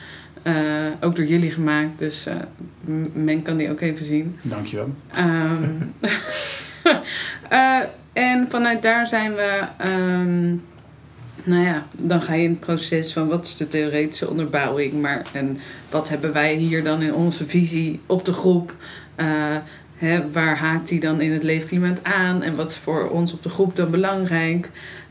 Ook 1.00 1.16
door 1.16 1.26
jullie 1.26 1.52
gemaakt, 1.52 2.00
dus 2.00 2.28
men 3.14 3.42
kan 3.42 3.58
die 3.58 3.72
ook 3.72 3.82
even 3.82 4.06
zien. 4.06 4.38
Dankjewel. 4.42 4.90
Ehm, 5.14 5.64
eh, 7.50 7.80
en 8.18 8.46
vanuit 8.50 8.82
daar 8.82 9.08
zijn 9.08 9.36
we, 9.36 9.68
ehm, 9.78 10.48
nou 11.44 11.64
ja, 11.64 11.86
dan 11.92 12.22
ga 12.22 12.34
je 12.34 12.44
in 12.44 12.50
het 12.50 12.60
proces 12.60 13.14
van 13.14 13.28
wat 13.28 13.46
is 13.46 13.58
de 13.58 13.68
theoretische 13.68 14.30
onderbouwing, 14.30 14.94
maar 15.02 15.22
en 15.34 15.58
wat 15.90 16.10
hebben 16.10 16.34
wij 16.34 16.56
hier 16.56 16.84
dan 16.84 17.02
in 17.02 17.14
onze 17.14 17.46
visie 17.46 18.00
op 18.06 18.26
de 18.26 18.34
groep? 18.34 18.76
Eh, 19.16 19.28
hè, 19.96 20.32
waar 20.32 20.58
haakt 20.58 20.88
die 20.88 21.00
dan 21.00 21.22
in 21.22 21.32
het 21.32 21.44
leefklimaat 21.44 22.04
aan 22.04 22.44
en 22.44 22.56
wat 22.56 22.70
is 22.70 22.78
voor 22.78 23.10
ons 23.10 23.34
op 23.34 23.44
de 23.44 23.50
groep 23.50 23.76
dan 23.76 23.92
belangrijk? 23.92 24.70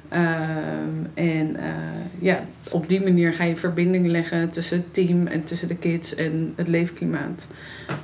Ehm, 0.09 1.05
en 1.15 1.57
eh, 1.57 1.73
ja, 2.19 2.45
op 2.71 2.89
die 2.89 3.03
manier 3.03 3.33
ga 3.33 3.45
je 3.45 3.57
verbinding 3.57 4.07
leggen 4.07 4.51
tussen 4.51 4.77
het 4.77 4.95
team 4.95 5.27
en 5.27 5.45
tussen 5.45 5.69
de 5.69 5.77
kids 5.77 6.15
en 6.15 6.53
het 6.57 6.69
leefklimaat. 6.69 7.47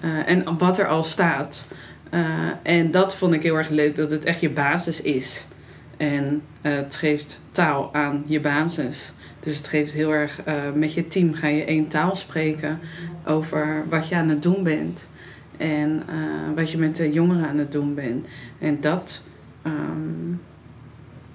Eh, 0.00 0.28
en 0.28 0.58
wat 0.58 0.78
er 0.78 0.86
al 0.86 1.02
staat. 1.02 1.64
Eh, 2.12 2.20
en 2.62 2.90
dat 2.90 3.16
vond 3.16 3.32
ik 3.32 3.42
heel 3.42 3.56
erg 3.56 3.68
leuk, 3.68 3.96
dat 3.96 4.10
het 4.10 4.24
echt 4.24 4.40
je 4.40 4.50
basis 4.50 5.00
is. 5.00 5.46
En 5.96 6.42
eh, 6.60 6.74
het 6.74 6.96
geeft 6.96 7.40
taal 7.50 7.94
aan 7.94 8.24
je 8.26 8.40
basis. 8.40 9.12
Dus 9.40 9.56
het 9.56 9.66
geeft 9.66 9.92
heel 9.92 10.12
erg, 10.12 10.42
eh, 10.44 10.54
met 10.74 10.94
je 10.94 11.08
team 11.08 11.34
ga 11.34 11.46
je 11.46 11.64
één 11.64 11.88
taal 11.88 12.16
spreken 12.16 12.80
over 13.26 13.84
wat 13.88 14.08
je 14.08 14.14
aan 14.14 14.28
het 14.28 14.42
doen 14.42 14.62
bent. 14.62 15.08
En 15.56 16.02
wat 16.54 16.70
je 16.70 16.78
met 16.78 16.96
de 16.96 17.12
jongeren 17.12 17.48
aan 17.48 17.58
het 17.58 17.72
doen 17.72 17.94
bent. 17.94 18.26
En 18.58 18.80
dat, 18.80 19.22
ehm, 19.62 20.34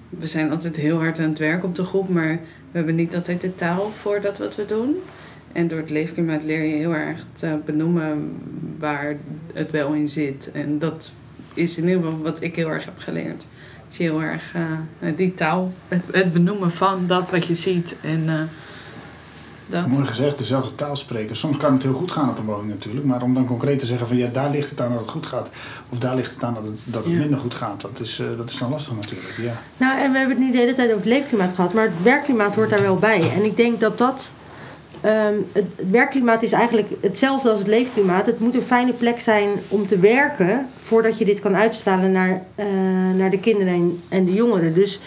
we 0.08 0.26
zijn 0.26 0.50
altijd 0.50 0.76
heel 0.76 0.98
hard 0.98 1.18
aan 1.18 1.28
het 1.28 1.38
werk 1.38 1.64
op 1.64 1.74
de 1.74 1.84
groep, 1.84 2.08
maar 2.08 2.38
we 2.70 2.76
hebben 2.76 2.94
niet 2.94 3.14
altijd 3.14 3.40
de 3.40 3.54
taal 3.54 3.90
voor 3.90 4.20
dat 4.20 4.38
wat 4.38 4.56
we 4.56 4.66
doen. 4.66 4.96
En 5.52 5.68
door 5.68 5.78
het 5.78 5.90
leefklimaat 5.90 6.44
leer 6.44 6.62
je 6.62 6.76
heel 6.76 6.94
erg 6.94 7.26
te 7.32 7.58
benoemen 7.64 8.36
waar 8.78 9.16
het 9.52 9.70
wel 9.70 9.92
in 9.92 10.08
zit. 10.08 10.50
En 10.52 10.78
dat 10.78 11.12
is 11.54 11.78
in 11.78 11.88
ieder 11.88 12.02
geval 12.02 12.22
wat 12.22 12.42
ik 12.42 12.56
heel 12.56 12.68
erg 12.68 12.84
heb 12.84 12.98
geleerd. 12.98 13.46
Dat 13.88 13.96
je 13.96 14.02
heel 14.02 14.22
erg 14.22 14.54
uh, 15.00 15.16
die 15.16 15.34
taal, 15.34 15.72
het, 15.88 16.04
het, 16.10 16.32
benoemen 16.32 16.70
van 16.70 17.06
dat 17.06 17.30
wat 17.30 17.46
je 17.46 17.54
ziet. 17.54 17.96
En, 18.00 18.22
uh, 18.26 18.40
dat. 19.68 19.86
Mooi 19.86 20.04
gezegd, 20.04 20.38
dezelfde 20.38 20.74
taal 20.74 20.96
spreken. 20.96 21.36
Soms 21.36 21.56
kan 21.56 21.72
het 21.72 21.82
heel 21.82 21.94
goed 21.94 22.12
gaan 22.12 22.28
op 22.28 22.38
een 22.38 22.44
woning 22.44 22.68
natuurlijk. 22.68 23.06
Maar 23.06 23.22
om 23.22 23.34
dan 23.34 23.46
concreet 23.46 23.78
te 23.78 23.86
zeggen 23.86 24.08
van 24.08 24.16
ja, 24.16 24.28
daar 24.28 24.50
ligt 24.50 24.70
het 24.70 24.80
aan 24.80 24.90
dat 24.90 25.00
het 25.00 25.10
goed 25.10 25.26
gaat. 25.26 25.50
Of 25.88 25.98
daar 25.98 26.16
ligt 26.16 26.34
het 26.34 26.44
aan 26.44 26.54
dat 26.54 26.64
het, 26.64 26.82
dat 26.84 27.04
het 27.04 27.12
minder 27.12 27.38
goed 27.38 27.54
gaat. 27.54 27.80
Dat 27.80 28.00
is, 28.00 28.20
uh, 28.20 28.26
dat 28.36 28.50
is 28.50 28.58
dan 28.58 28.70
lastig 28.70 28.94
natuurlijk. 28.94 29.36
Ja. 29.36 29.52
Nou, 29.76 30.00
en 30.00 30.12
we 30.12 30.18
hebben 30.18 30.36
het 30.36 30.44
niet 30.44 30.54
de 30.54 30.58
hele 30.58 30.74
tijd 30.74 30.88
over 30.88 31.00
het 31.00 31.12
leefklimaat 31.12 31.54
gehad. 31.54 31.72
Maar 31.72 31.84
het 31.84 32.02
werkklimaat 32.02 32.54
hoort 32.54 32.70
daar 32.70 32.82
wel 32.82 32.96
bij. 32.96 33.30
En 33.30 33.44
ik 33.44 33.56
denk 33.56 33.80
dat 33.80 33.98
dat 33.98 34.32
Um, 35.04 35.46
het 35.52 35.90
werkklimaat 35.90 36.42
is 36.42 36.52
eigenlijk 36.52 36.88
hetzelfde 37.00 37.50
als 37.50 37.58
het 37.58 37.68
leefklimaat. 37.68 38.26
Het 38.26 38.40
moet 38.40 38.54
een 38.54 38.62
fijne 38.62 38.92
plek 38.92 39.20
zijn 39.20 39.48
om 39.68 39.86
te 39.86 39.98
werken 39.98 40.66
voordat 40.82 41.18
je 41.18 41.24
dit 41.24 41.40
kan 41.40 41.56
uitstralen 41.56 42.12
naar, 42.12 42.42
uh, 42.56 42.66
naar 43.16 43.30
de 43.30 43.40
kinderen 43.40 44.00
en, 44.08 44.24
de 44.24 44.32
jongeren. 44.32 44.74
Dus, 44.74 45.00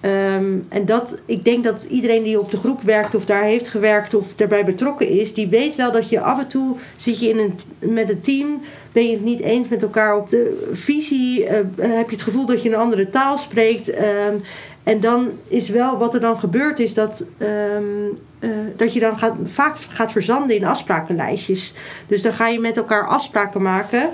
um, 0.00 0.66
en 0.68 0.86
dat, 0.86 1.18
ik 1.24 1.44
denk 1.44 1.64
dat 1.64 1.84
iedereen 1.88 2.22
die 2.22 2.40
op 2.40 2.50
de 2.50 2.56
groep 2.56 2.82
werkt 2.82 3.14
of 3.14 3.24
daar 3.24 3.42
heeft 3.42 3.68
gewerkt 3.68 4.14
of 4.14 4.34
daarbij 4.34 4.64
betrokken 4.64 5.08
is, 5.08 5.34
die 5.34 5.48
weet 5.48 5.76
wel 5.76 5.92
dat 5.92 6.08
je 6.08 6.20
af 6.20 6.38
en 6.38 6.48
toe 6.48 6.76
zit 6.96 7.20
je 7.20 7.28
in 7.28 7.38
een, 7.38 7.54
met 7.92 8.10
een 8.10 8.20
team, 8.20 8.60
ben 8.92 9.06
je 9.06 9.14
het 9.14 9.24
niet 9.24 9.40
eens 9.40 9.68
met 9.68 9.82
elkaar 9.82 10.16
op 10.16 10.30
de 10.30 10.70
visie, 10.72 11.40
uh, 11.40 11.50
heb 11.76 12.08
je 12.08 12.16
het 12.16 12.22
gevoel 12.22 12.46
dat 12.46 12.62
je 12.62 12.68
een 12.68 12.74
andere 12.74 13.10
taal 13.10 13.38
spreekt. 13.38 13.88
Um, 13.88 14.42
en 14.84 15.00
dan 15.00 15.30
is 15.48 15.68
wel 15.68 15.98
wat 15.98 16.14
er 16.14 16.20
dan 16.20 16.38
gebeurt, 16.38 16.78
is 16.78 16.94
dat, 16.94 17.24
um, 17.38 18.18
uh, 18.40 18.50
dat 18.76 18.92
je 18.92 19.00
dan 19.00 19.18
gaat, 19.18 19.34
vaak 19.44 19.76
gaat 19.88 20.12
verzanden 20.12 20.56
in 20.56 20.64
afsprakenlijstjes. 20.64 21.74
Dus 22.06 22.22
dan 22.22 22.32
ga 22.32 22.48
je 22.48 22.60
met 22.60 22.76
elkaar 22.76 23.06
afspraken 23.06 23.62
maken. 23.62 24.10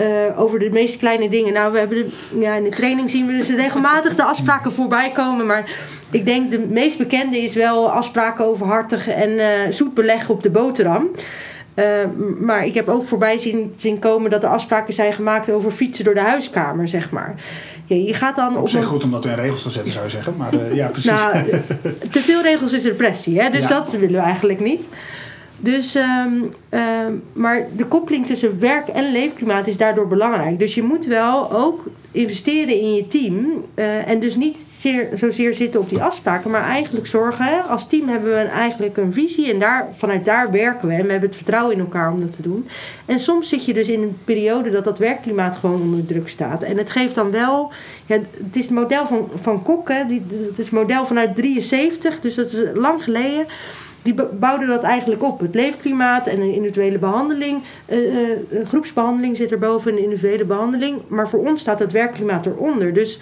Uh, 0.00 0.40
over 0.40 0.58
de 0.58 0.70
meest 0.70 0.96
kleine 0.96 1.28
dingen. 1.28 1.52
Nou, 1.52 1.72
we 1.72 1.78
hebben 1.78 2.10
ja, 2.38 2.54
in 2.54 2.64
de 2.64 2.70
training 2.70 3.10
zien 3.10 3.26
we 3.26 3.32
dus 3.32 3.50
regelmatig 3.50 4.14
de 4.14 4.24
afspraken 4.24 4.72
voorbij 4.72 5.10
komen. 5.10 5.46
Maar 5.46 5.70
ik 6.10 6.26
denk 6.26 6.50
de 6.50 6.58
meest 6.58 6.98
bekende 6.98 7.38
is 7.38 7.54
wel 7.54 7.90
afspraken 7.90 8.44
over 8.44 8.66
hartig 8.66 9.08
en 9.08 9.30
uh, 9.30 9.44
zoet 9.70 9.94
beleggen 9.94 10.34
op 10.34 10.42
de 10.42 10.50
boterham. 10.50 11.10
Uh, 11.74 11.84
maar 12.40 12.66
ik 12.66 12.74
heb 12.74 12.88
ook 12.88 13.06
voorbij 13.06 13.38
zien, 13.38 13.72
zien 13.76 13.98
komen 13.98 14.30
dat 14.30 14.42
er 14.42 14.48
afspraken 14.48 14.94
zijn 14.94 15.12
gemaakt 15.12 15.50
over 15.50 15.70
fietsen 15.70 16.04
door 16.04 16.14
de 16.14 16.20
huiskamer, 16.20 16.88
zeg 16.88 17.10
maar. 17.10 17.34
Ja, 17.86 17.96
je 17.96 18.14
gaat 18.14 18.36
dan 18.36 18.56
op, 18.56 18.60
op 18.60 18.68
zich 18.68 18.80
een... 18.80 18.86
goed 18.86 19.04
om 19.04 19.10
dat 19.10 19.26
in 19.26 19.34
regels 19.34 19.62
te 19.62 19.70
zetten, 19.70 19.92
zou 19.92 20.04
je 20.04 20.10
zeggen. 20.10 20.34
Maar 20.36 20.54
uh, 20.54 20.74
ja, 20.74 20.86
precies. 20.96 21.10
nou, 21.10 21.44
te 22.10 22.20
veel 22.20 22.42
regels 22.42 22.72
is 22.72 22.84
repressie, 22.84 23.40
hè? 23.40 23.50
dus 23.50 23.68
ja. 23.68 23.68
dat 23.68 23.92
willen 23.92 24.20
we 24.20 24.26
eigenlijk 24.26 24.60
niet. 24.60 24.80
Dus, 25.62 25.94
um, 25.94 26.48
um, 26.70 27.22
maar 27.32 27.66
de 27.76 27.84
koppeling 27.84 28.26
tussen 28.26 28.60
werk 28.60 28.88
en 28.88 29.12
leefklimaat 29.12 29.66
is 29.66 29.76
daardoor 29.76 30.08
belangrijk. 30.08 30.58
Dus 30.58 30.74
je 30.74 30.82
moet 30.82 31.06
wel 31.06 31.52
ook 31.52 31.86
investeren 32.12 32.80
in 32.80 32.94
je 32.94 33.06
team. 33.06 33.64
Uh, 33.74 34.08
en 34.08 34.20
dus 34.20 34.36
niet 34.36 34.58
zeer, 34.58 35.08
zozeer 35.14 35.54
zitten 35.54 35.80
op 35.80 35.88
die 35.88 36.02
afspraken, 36.02 36.50
maar 36.50 36.62
eigenlijk 36.62 37.06
zorgen. 37.06 37.68
Als 37.68 37.86
team 37.86 38.08
hebben 38.08 38.30
we 38.30 38.38
eigenlijk 38.38 38.96
een 38.96 39.12
visie 39.12 39.52
en 39.52 39.58
daar, 39.58 39.88
vanuit 39.96 40.24
daar 40.24 40.50
werken 40.50 40.88
we. 40.88 40.94
En 40.94 41.04
we 41.04 41.10
hebben 41.10 41.28
het 41.28 41.36
vertrouwen 41.36 41.74
in 41.74 41.80
elkaar 41.80 42.12
om 42.12 42.20
dat 42.20 42.32
te 42.32 42.42
doen. 42.42 42.68
En 43.06 43.20
soms 43.20 43.48
zit 43.48 43.64
je 43.64 43.72
dus 43.72 43.88
in 43.88 44.02
een 44.02 44.18
periode 44.24 44.70
dat 44.70 44.84
dat 44.84 44.98
werkklimaat 44.98 45.56
gewoon 45.56 45.80
onder 45.80 46.06
druk 46.06 46.28
staat. 46.28 46.62
En 46.62 46.76
het 46.76 46.90
geeft 46.90 47.14
dan 47.14 47.30
wel. 47.30 47.72
Het 48.06 48.26
is 48.52 48.64
het 48.64 48.74
model 48.74 49.06
van, 49.06 49.28
van 49.40 49.62
Kok, 49.62 49.86
die, 50.08 50.22
het 50.28 50.58
is 50.58 50.64
het 50.64 50.70
model 50.70 51.06
vanuit 51.06 51.36
73, 51.36 52.20
dus 52.20 52.34
dat 52.34 52.52
is 52.52 52.62
lang 52.74 53.02
geleden 53.02 53.46
die 54.02 54.14
bouwden 54.14 54.68
dat 54.68 54.82
eigenlijk 54.82 55.22
op. 55.22 55.40
Het 55.40 55.54
leefklimaat 55.54 56.26
en 56.26 56.40
een 56.40 56.52
individuele 56.52 56.98
behandeling. 56.98 57.62
Uh, 57.88 57.98
uh, 57.98 58.66
groepsbehandeling 58.66 59.36
zit 59.36 59.52
erboven, 59.52 59.92
een 59.92 60.02
individuele 60.02 60.44
behandeling. 60.44 61.00
Maar 61.08 61.28
voor 61.28 61.40
ons 61.40 61.60
staat 61.60 61.78
het 61.78 61.92
werkklimaat 62.02 62.46
eronder. 62.46 62.92
Dus 62.92 63.18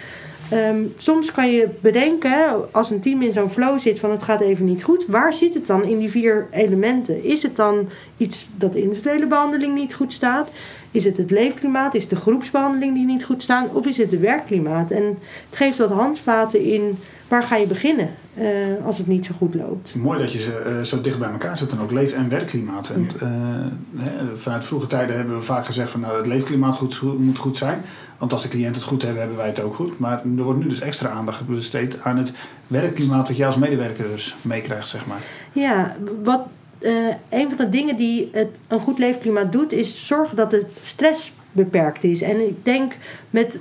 um, 0.53 0.93
soms 0.97 1.31
kan 1.31 1.51
je 1.51 1.67
bedenken, 1.81 2.73
als 2.73 2.89
een 2.89 2.99
team 2.99 3.21
in 3.21 3.33
zo'n 3.33 3.49
flow 3.49 3.79
zit 3.79 3.99
van 3.99 4.11
het 4.11 4.23
gaat 4.23 4.41
even 4.41 4.65
niet 4.65 4.83
goed. 4.83 5.05
Waar 5.07 5.33
zit 5.33 5.53
het 5.53 5.65
dan 5.65 5.83
in 5.83 5.99
die 5.99 6.09
vier 6.09 6.47
elementen? 6.51 7.23
Is 7.23 7.43
het 7.43 7.55
dan 7.55 7.89
iets 8.17 8.47
dat 8.55 8.73
de 8.73 8.81
individuele 8.81 9.27
behandeling 9.27 9.73
niet 9.75 9.93
goed 9.93 10.13
staat? 10.13 10.49
Is 10.91 11.03
het 11.03 11.17
het 11.17 11.31
leefklimaat? 11.31 11.95
Is 11.95 12.01
het 12.01 12.09
de 12.09 12.15
groepsbehandeling 12.15 12.93
die 12.93 13.05
niet 13.05 13.25
goed 13.25 13.43
staan? 13.43 13.69
Of 13.73 13.85
is 13.85 13.97
het 13.97 14.11
het 14.11 14.19
werkklimaat? 14.19 14.91
En 14.91 15.03
het 15.49 15.57
geeft 15.57 15.77
wat 15.77 15.89
handvaten 15.89 16.61
in 16.61 16.97
waar 17.27 17.43
ga 17.43 17.55
je 17.55 17.67
beginnen 17.67 18.09
uh, 18.37 18.45
als 18.85 18.97
het 18.97 19.07
niet 19.07 19.25
zo 19.25 19.33
goed 19.37 19.55
loopt. 19.55 19.95
Mooi 19.95 20.19
dat 20.19 20.31
je 20.31 20.39
ze 20.39 20.63
uh, 20.65 20.81
zo 20.81 21.01
dicht 21.01 21.19
bij 21.19 21.29
elkaar 21.29 21.57
zet 21.57 21.71
en 21.71 21.79
ook 21.79 21.91
leef- 21.91 22.13
en 22.13 22.29
werkklimaat. 22.29 22.89
En, 22.89 23.07
uh, 23.23 24.03
hè, 24.03 24.37
vanuit 24.37 24.65
vroege 24.65 24.87
tijden 24.87 25.15
hebben 25.15 25.35
we 25.35 25.41
vaak 25.41 25.65
gezegd 25.65 25.89
van 25.89 25.99
nou, 25.99 26.17
het 26.17 26.27
leefklimaat 26.27 26.75
goed, 26.75 27.01
moet 27.17 27.37
goed 27.37 27.57
zijn. 27.57 27.81
Want 28.19 28.33
als 28.33 28.41
de 28.41 28.47
cliënten 28.47 28.81
het 28.81 28.89
goed 28.89 29.01
hebben, 29.01 29.19
hebben 29.19 29.37
wij 29.37 29.47
het 29.47 29.61
ook 29.61 29.75
goed. 29.75 29.99
Maar 29.99 30.21
er 30.37 30.43
wordt 30.43 30.59
nu 30.59 30.67
dus 30.67 30.79
extra 30.79 31.09
aandacht 31.09 31.47
besteed 31.47 32.01
aan 32.01 32.17
het 32.17 32.33
werkklimaat 32.67 33.27
dat 33.27 33.37
jij 33.37 33.45
als 33.45 33.57
medewerker 33.57 34.07
dus 34.07 34.35
meekrijgt, 34.41 34.87
zeg 34.87 35.05
maar. 35.05 35.21
Ja, 35.51 35.95
wat 36.23 36.41
een 37.29 37.49
van 37.49 37.57
de 37.57 37.69
dingen 37.69 37.97
die 37.97 38.29
het, 38.31 38.49
een 38.67 38.79
goed 38.79 38.99
leefklimaat 38.99 39.51
doet, 39.51 39.71
is 39.71 40.07
zorgen 40.07 40.35
dat 40.35 40.51
de 40.51 40.65
stress 40.83 41.31
beperkt 41.51 42.03
is. 42.03 42.21
En 42.21 42.47
ik 42.47 42.65
denk 42.65 42.93
met 43.29 43.59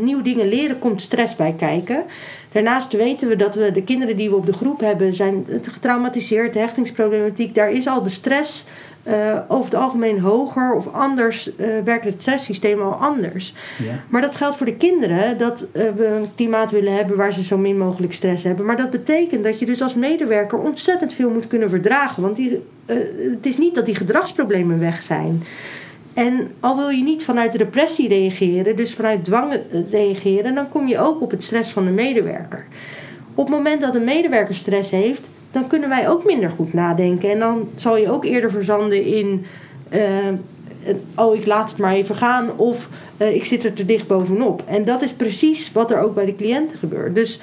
nieuwe 0.00 0.22
dingen 0.22 0.48
leren 0.48 0.78
komt 0.78 1.02
stress 1.02 1.36
bij 1.36 1.54
kijken. 1.58 2.04
Daarnaast 2.52 2.92
weten 2.92 3.28
we 3.28 3.36
dat 3.36 3.54
we 3.54 3.72
de 3.72 3.82
kinderen 3.82 4.16
die 4.16 4.30
we 4.30 4.36
op 4.36 4.46
de 4.46 4.52
groep 4.52 4.80
hebben, 4.80 5.14
zijn 5.14 5.46
getraumatiseerd, 5.62 6.52
de 6.52 6.58
hechtingsproblematiek. 6.58 7.54
Daar 7.54 7.72
is 7.72 7.86
al 7.86 8.02
de 8.02 8.10
stress 8.10 8.64
uh, 9.08 9.38
over 9.48 9.64
het 9.64 9.74
algemeen 9.74 10.20
hoger 10.20 10.74
of 10.74 10.92
anders 10.92 11.50
uh, 11.56 11.66
werkt 11.84 12.04
het 12.04 12.20
stresssysteem 12.20 12.80
al 12.80 12.92
anders. 12.92 13.54
Ja. 13.78 14.04
Maar 14.08 14.20
dat 14.20 14.36
geldt 14.36 14.56
voor 14.56 14.66
de 14.66 14.76
kinderen 14.76 15.38
dat 15.38 15.66
uh, 15.72 15.82
we 15.96 16.06
een 16.06 16.34
klimaat 16.34 16.70
willen 16.70 16.96
hebben 16.96 17.16
waar 17.16 17.32
ze 17.32 17.42
zo 17.42 17.56
min 17.56 17.78
mogelijk 17.78 18.12
stress 18.12 18.44
hebben. 18.44 18.66
Maar 18.66 18.76
dat 18.76 18.90
betekent 18.90 19.44
dat 19.44 19.58
je 19.58 19.66
dus 19.66 19.82
als 19.82 19.94
medewerker 19.94 20.58
ontzettend 20.58 21.12
veel 21.12 21.30
moet 21.30 21.46
kunnen 21.46 21.70
verdragen. 21.70 22.22
Want 22.22 22.36
die, 22.36 22.62
het 23.32 23.46
is 23.46 23.58
niet 23.58 23.74
dat 23.74 23.86
die 23.86 23.94
gedragsproblemen 23.94 24.80
weg 24.80 25.02
zijn. 25.02 25.42
En 26.14 26.50
al 26.60 26.76
wil 26.76 26.88
je 26.88 27.02
niet 27.02 27.24
vanuit 27.24 27.52
de 27.52 27.58
repressie 27.58 28.08
reageren, 28.08 28.76
dus 28.76 28.94
vanuit 28.94 29.24
dwang 29.24 29.60
reageren, 29.90 30.54
dan 30.54 30.68
kom 30.68 30.88
je 30.88 30.98
ook 30.98 31.20
op 31.20 31.30
het 31.30 31.42
stress 31.42 31.70
van 31.70 31.84
de 31.84 31.90
medewerker. 31.90 32.66
Op 33.34 33.46
het 33.46 33.56
moment 33.56 33.80
dat 33.80 33.94
een 33.94 34.04
medewerker 34.04 34.54
stress 34.54 34.90
heeft, 34.90 35.28
dan 35.50 35.66
kunnen 35.66 35.88
wij 35.88 36.08
ook 36.08 36.24
minder 36.24 36.50
goed 36.50 36.72
nadenken. 36.72 37.30
En 37.30 37.38
dan 37.38 37.68
zal 37.76 37.96
je 37.96 38.10
ook 38.10 38.24
eerder 38.24 38.50
verzanden 38.50 39.04
in. 39.04 39.44
Uh, 39.92 40.00
oh, 41.16 41.36
ik 41.36 41.46
laat 41.46 41.70
het 41.70 41.78
maar 41.78 41.94
even 41.94 42.14
gaan. 42.14 42.58
Of 42.58 42.88
uh, 43.16 43.34
ik 43.34 43.44
zit 43.44 43.64
er 43.64 43.72
te 43.72 43.84
dicht 43.84 44.06
bovenop. 44.06 44.62
En 44.66 44.84
dat 44.84 45.02
is 45.02 45.12
precies 45.12 45.72
wat 45.72 45.90
er 45.90 46.00
ook 46.00 46.14
bij 46.14 46.24
de 46.24 46.36
cliënten 46.36 46.78
gebeurt. 46.78 47.14
Dus 47.14 47.40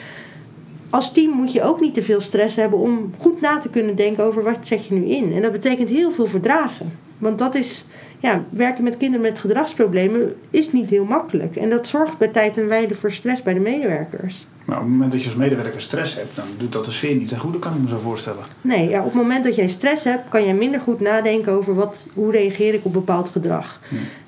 als 0.90 1.14
team 1.14 1.32
moet 1.32 1.52
je 1.52 1.64
ook 1.64 1.82
niet 1.82 1.94
te 1.94 2.02
veel 2.02 2.22
stress 2.22 2.56
hebben 2.56 2.80
om 2.80 3.14
goed 3.18 3.42
na 3.42 3.60
te 3.60 3.70
kunnen 3.70 3.96
denken 3.96 4.24
over 4.24 4.44
wat 4.44 4.58
zet 4.62 4.86
je 4.86 4.94
nu 4.94 5.06
in. 5.06 5.34
En 5.34 5.42
dat 5.42 5.52
betekent 5.52 5.90
heel 5.90 6.12
veel 6.12 6.28
verdragen. 6.28 6.92
Want 7.22 7.40
dat 7.40 7.56
is 7.56 7.86
ja, 8.20 8.44
werken 8.50 8.84
met 8.84 8.98
kinderen 8.98 9.26
met 9.26 9.40
gedragsproblemen 9.40 10.36
is 10.50 10.72
niet 10.72 10.90
heel 10.90 11.06
makkelijk. 11.06 11.56
En 11.56 11.70
dat 11.70 11.88
zorgt 11.88 12.18
bij 12.18 12.28
tijd 12.28 12.58
en 12.58 12.68
wijde 12.68 12.96
voor 12.96 13.12
stress 13.12 13.42
bij 13.42 13.54
de 13.54 13.60
medewerkers. 13.60 14.46
Maar 14.66 14.78
op 14.78 14.84
het 14.84 14.92
moment 14.92 15.12
dat 15.12 15.22
je 15.22 15.28
als 15.28 15.38
medewerker 15.38 15.82
stress 15.82 16.16
hebt, 16.16 16.36
dan 16.36 16.46
doet 16.58 16.72
dat 16.72 16.86
de 16.86 16.92
sfeer 16.92 17.16
niet 17.16 17.28
ten 17.28 17.40
goede, 17.40 17.60
kan 17.60 17.74
ik 17.76 17.82
me 17.82 17.90
zo 17.90 17.98
voorstellen. 17.98 18.44
Nee, 18.62 18.90
ja, 18.90 19.00
op 19.00 19.06
het 19.06 19.14
moment 19.14 19.44
dat 19.44 19.56
jij 19.56 19.68
stress 19.68 20.04
hebt, 20.04 20.30
kan 20.30 20.46
jij 20.46 20.54
minder 20.54 20.80
goed 20.80 21.00
nadenken 21.00 21.52
over 21.52 21.76
wat, 21.76 22.08
hoe 22.14 22.32
reageer 22.32 22.74
ik 22.74 22.86
op 22.86 22.94
bepaald 22.94 23.30
gedrag. 23.30 23.80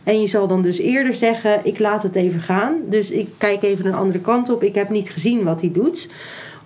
En 0.03 0.21
je 0.21 0.27
zal 0.27 0.47
dan 0.47 0.61
dus 0.61 0.77
eerder 0.77 1.15
zeggen, 1.15 1.59
ik 1.63 1.79
laat 1.79 2.03
het 2.03 2.15
even 2.15 2.39
gaan. 2.39 2.75
Dus 2.85 3.09
ik 3.09 3.29
kijk 3.37 3.63
even 3.63 3.85
een 3.85 3.93
andere 3.93 4.19
kant 4.19 4.49
op, 4.49 4.63
ik 4.63 4.75
heb 4.75 4.89
niet 4.89 5.09
gezien 5.09 5.43
wat 5.43 5.61
hij 5.61 5.71
doet. 5.71 6.09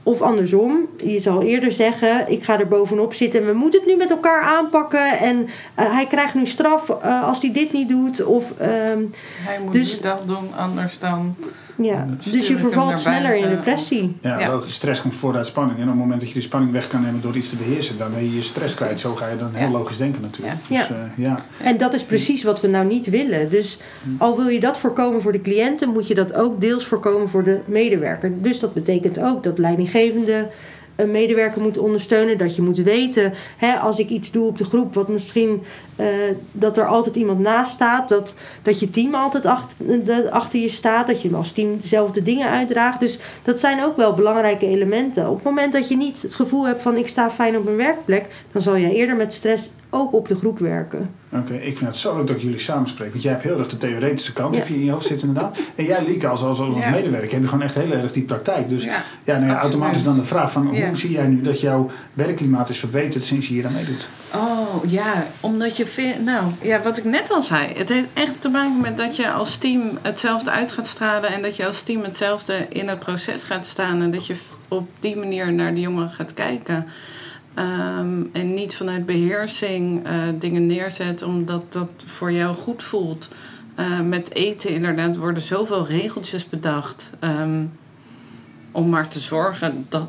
Of 0.08 0.22
andersom, 0.22 0.88
je 1.04 1.20
zal 1.20 1.42
eerder 1.42 1.72
zeggen: 1.72 2.32
ik 2.32 2.44
ga 2.44 2.60
er 2.60 2.68
bovenop 2.68 3.14
zitten 3.14 3.40
en 3.40 3.46
we 3.46 3.54
moeten 3.54 3.80
het 3.80 3.90
nu 3.90 3.96
met 3.96 4.10
elkaar 4.10 4.42
aanpakken. 4.42 5.20
En 5.20 5.42
uh, 5.44 5.50
hij 5.94 6.08
krijgt 6.08 6.34
nu 6.34 6.46
straf 6.46 6.90
uh, 6.90 7.28
als 7.28 7.42
hij 7.42 7.52
dit 7.52 7.74
niet 7.74 7.90
doet. 7.90 8.24
Of, 8.24 8.52
uh, 8.52 8.68
hij 8.68 9.60
moet 9.64 9.74
dus, 9.74 10.02
dat 10.02 10.28
doen, 10.28 10.56
anders 10.56 11.00
dan. 11.00 11.36
Ja, 11.82 12.08
dus 12.32 12.48
je 12.48 12.58
vervalt 12.58 13.00
sneller 13.00 13.36
in 13.36 13.50
depressie. 13.50 14.18
Ja, 14.22 14.40
ja, 14.40 14.52
logisch. 14.52 14.74
Stress 14.74 15.02
komt 15.02 15.16
voort 15.16 15.36
uit 15.36 15.46
spanning. 15.46 15.78
En 15.78 15.84
op 15.84 15.90
het 15.90 16.00
moment 16.00 16.20
dat 16.20 16.30
je 16.30 16.36
die 16.36 16.44
spanning 16.44 16.72
weg 16.72 16.88
kan 16.88 17.02
nemen 17.02 17.22
door 17.22 17.36
iets 17.36 17.50
te 17.50 17.56
beheersen, 17.56 17.98
dan 17.98 18.12
ben 18.14 18.24
je 18.24 18.36
je 18.36 18.42
stress 18.42 18.76
kwijt. 18.76 19.00
Zo 19.00 19.16
ga 19.16 19.28
je 19.28 19.38
dan 19.38 19.54
heel 19.54 19.68
ja. 19.68 19.72
logisch 19.74 19.98
denken 19.98 20.22
natuurlijk. 20.22 20.58
Ja. 20.68 20.80
Dus, 20.80 20.90
uh, 20.90 21.26
ja. 21.26 21.46
En 21.62 21.78
dat 21.78 21.94
is 21.94 22.04
precies 22.04 22.44
wat 22.44 22.62
we 22.62 22.68
nou 22.68 22.86
niet 22.86 23.10
willen. 23.10 23.50
Dus 23.50 23.78
al 24.18 24.38
wil 24.38 24.48
je 24.48 24.60
dat 24.60 24.78
voorkomen 24.78 25.22
voor 25.22 25.32
de 25.32 25.42
cliënten, 25.42 25.90
moet 25.90 26.08
je 26.08 26.16
dat 26.16 26.34
ook 26.34 26.62
deels 26.62 26.86
voorkomen 26.86 27.30
voor 27.30 27.44
de 27.44 27.60
medewerker. 27.66 28.32
Dus 28.42 28.60
dat 28.60 28.74
betekent 28.74 29.20
ook 29.20 29.44
dat 29.44 29.58
leidinggevende 29.58 30.48
een 30.98 31.12
medewerker 31.12 31.62
moet 31.62 31.78
ondersteunen. 31.78 32.38
Dat 32.38 32.56
je 32.56 32.62
moet 32.62 32.78
weten, 32.78 33.34
hè, 33.58 33.76
als 33.76 34.00
ik 34.00 34.10
iets 34.10 34.32
doe 34.32 34.48
op 34.48 34.58
de 34.58 34.66
groep, 34.66 34.94
wat 34.94 35.08
misschien 35.08 35.64
eh, 35.96 36.06
dat 36.52 36.78
er 36.78 36.86
altijd 36.86 37.16
iemand 37.16 37.40
naast 37.40 37.72
staat. 37.72 38.10
Dat, 38.10 38.34
dat 38.62 38.80
je 38.80 38.90
team 38.90 39.16
altijd 39.16 39.46
achter, 39.46 40.30
achter 40.30 40.60
je 40.60 40.70
staat. 40.70 41.08
Dat 41.08 41.22
je 41.22 41.36
als 41.36 41.52
team 41.52 41.80
dezelfde 41.82 42.24
dingen 42.24 42.50
uitdraagt. 42.50 43.00
Dus 43.00 43.20
dat 43.44 43.60
zijn 43.60 43.84
ook 43.84 43.98
wel 43.98 44.14
belangrijke 44.14 44.68
elementen. 44.68 45.30
Op 45.30 45.36
het 45.36 45.44
moment 45.44 45.74
dat 45.74 45.88
je 45.88 45.98
niet 45.98 46.22
het 46.22 46.36
gevoel 46.36 46.68
hebt 46.68 46.82
van 46.82 46.96
ik 46.96 47.08
sta 47.08 47.30
fijn 47.30 47.58
op 47.58 47.64
mijn 47.64 47.78
werkplek, 47.78 48.26
dan 48.52 48.62
zal 48.62 48.76
je 48.76 48.94
eerder 48.94 49.16
met 49.16 49.34
stress 49.34 49.70
ook 49.90 50.14
op 50.14 50.28
de 50.28 50.36
groep 50.36 50.60
werken. 50.60 51.10
Oké, 51.32 51.54
ik 51.54 51.78
vind 51.78 51.90
het 51.90 51.96
zo 51.96 52.16
leuk 52.18 52.28
dat 52.28 52.42
jullie 52.42 52.60
samenspreken. 52.60 53.12
Want 53.12 53.24
jij 53.24 53.32
hebt 53.32 53.44
heel 53.44 53.58
erg 53.58 53.68
de 53.68 53.78
theoretische 53.78 54.34
kant 54.34 54.54
Ja. 54.56 54.60
heb 54.60 54.70
je 54.70 54.76
in 54.76 54.86
je 54.86 54.92
hoofd 54.92 55.06
zitten 55.06 55.28
inderdaad. 55.28 55.58
En 55.76 55.86
jij, 55.86 56.04
Lieke, 56.06 56.28
als, 56.28 56.42
als, 56.44 56.60
als 56.60 56.76
Ja. 56.76 56.90
medewerker, 56.90 57.32
heb 57.32 57.42
je 57.42 57.48
gewoon 57.48 57.64
echt 57.64 57.76
heel 57.76 57.92
erg 57.92 58.12
die 58.12 58.24
praktijk. 58.24 58.70
Dus 58.70 58.84
ja, 58.84 59.04
Ja, 59.24 59.38
nou 59.38 59.52
automatisch 59.58 60.04
dan 60.04 60.16
de 60.16 60.24
vraag 60.26 60.52
van 60.52 60.70
Ja. 60.74 60.86
hoe 60.88 60.96
zie 60.98 61.12
jij 61.12 61.28
nu 61.28 61.42
dat 61.42 61.62
jouw 61.62 61.90
werkklimaat 62.14 62.70
is 62.70 62.80
verbeterd 62.80 63.24
sinds 63.24 63.48
je 63.48 63.54
hier 63.54 63.66
aan 63.66 63.74
meedoet? 63.74 64.10
Oh 64.36 64.84
ja, 64.92 65.26
omdat 65.40 65.78
je 65.78 65.86
vindt. 65.86 66.24
Nou 66.24 66.44
ja, 66.62 66.82
wat 66.82 66.98
ik 66.98 67.04
net 67.04 67.32
al 67.32 67.42
zei. 67.42 67.68
Het 67.74 67.90
heeft 67.90 68.08
echt 68.14 68.34
te 68.42 68.50
maken 68.50 68.82
met 68.82 68.98
dat 68.98 69.16
je 69.16 69.32
als 69.32 69.58
team 69.58 69.82
hetzelfde 70.02 70.52
uit 70.52 70.72
gaat 70.72 70.88
stralen. 70.88 71.30
En 71.32 71.42
dat 71.42 71.56
je 71.56 71.66
als 71.66 71.82
team 71.84 72.04
hetzelfde 72.04 72.66
in 72.70 72.88
het 72.88 73.00
proces 73.00 73.44
gaat 73.44 73.66
staan. 73.66 74.02
En 74.02 74.12
dat 74.12 74.28
je 74.28 74.36
op 74.68 74.90
die 75.00 75.16
manier 75.18 75.54
naar 75.54 75.74
de 75.74 75.80
jongeren 75.82 76.10
gaat 76.12 76.34
kijken. 76.34 76.86
Ehm, 77.58 78.24
en 78.32 78.54
niet 78.54 78.76
vanuit 78.76 79.06
beheersing 79.06 80.06
eh, 80.06 80.14
dingen 80.40 80.66
neerzet 80.66 81.22
omdat 81.22 81.74
dat 81.74 81.90
voor 82.06 82.32
jou 82.32 82.56
goed 82.56 82.84
voelt. 82.84 83.28
Eh, 83.76 84.00
met 84.00 84.34
eten 84.34 84.70
inderdaad 84.70 85.16
worden 85.16 85.44
zoveel 85.44 85.88
regeltjes 85.88 86.50
bedacht. 86.50 87.12
ehm, 87.20 87.66
om 88.72 88.90
maar 88.90 89.08
te 89.08 89.20
zorgen 89.20 89.86
dat 89.90 90.08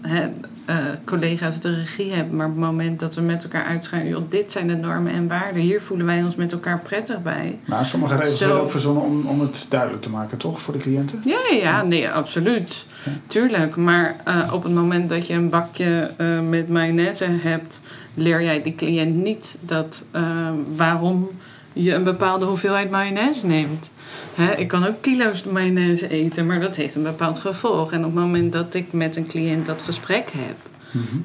hè, 0.00 0.28
eh, 0.64 0.76
collega's 1.04 1.60
de 1.60 1.74
regie 1.74 2.12
hebben. 2.12 2.36
Maar 2.36 2.46
op 2.46 2.52
het 2.52 2.60
moment 2.60 3.00
dat 3.00 3.14
we 3.14 3.20
met 3.20 3.42
elkaar 3.42 3.64
uitschrijven... 3.64 4.08
joh, 4.08 4.30
dit 4.30 4.52
zijn 4.52 4.66
de 4.66 4.76
normen 4.76 5.12
en 5.12 5.28
waarden. 5.28 5.62
Hier 5.62 5.82
voelen 5.82 6.06
wij 6.06 6.22
ons 6.22 6.36
met 6.36 6.52
elkaar 6.52 6.80
prettig 6.80 7.22
bij. 7.22 7.58
Maar 7.66 7.86
sommige 7.86 8.16
regels 8.16 8.40
werden 8.40 8.60
ook 8.60 8.70
verzonnen 8.70 9.02
om, 9.02 9.26
om 9.26 9.40
het 9.40 9.66
duidelijk 9.68 10.02
te 10.02 10.10
maken, 10.10 10.38
toch, 10.38 10.60
voor 10.60 10.74
de 10.74 10.80
cliënten? 10.80 11.22
Ja, 11.24 11.38
ja, 11.50 11.82
nee, 11.82 12.10
absoluut. 12.10 12.86
Tuurlijk. 13.26 13.76
Maar 13.76 14.16
eh, 14.24 14.50
op 14.52 14.62
het 14.62 14.72
moment 14.72 15.10
dat 15.10 15.26
je 15.26 15.34
een 15.34 15.48
bakje 15.48 16.10
eh, 16.16 16.40
met 16.40 16.68
mayonaise 16.68 17.26
hebt... 17.30 17.80
leer 18.14 18.42
jij 18.42 18.62
die 18.62 18.74
cliënt 18.74 19.14
niet 19.14 19.56
dat, 19.60 20.04
eh, 20.10 20.50
waarom 20.76 21.28
je 21.72 21.94
een 21.94 22.04
bepaalde 22.04 22.44
hoeveelheid 22.44 22.90
mayonaise 22.90 23.46
neemt. 23.46 23.90
Hè, 24.34 24.52
ik 24.54 24.68
kan 24.68 24.86
ook 24.86 25.00
kilo's 25.00 25.44
mayonaise 25.44 26.08
eten, 26.08 26.46
maar 26.46 26.60
dat 26.60 26.76
heeft 26.76 26.94
een 26.94 27.02
bepaald 27.02 27.38
gevolg. 27.38 27.92
En 27.92 27.98
op 27.98 28.04
het 28.04 28.14
moment 28.14 28.52
dat 28.52 28.74
ik 28.74 28.92
met 28.92 29.16
een 29.16 29.26
cliënt 29.26 29.66
dat 29.66 29.82
gesprek 29.82 30.30
heb... 30.32 30.56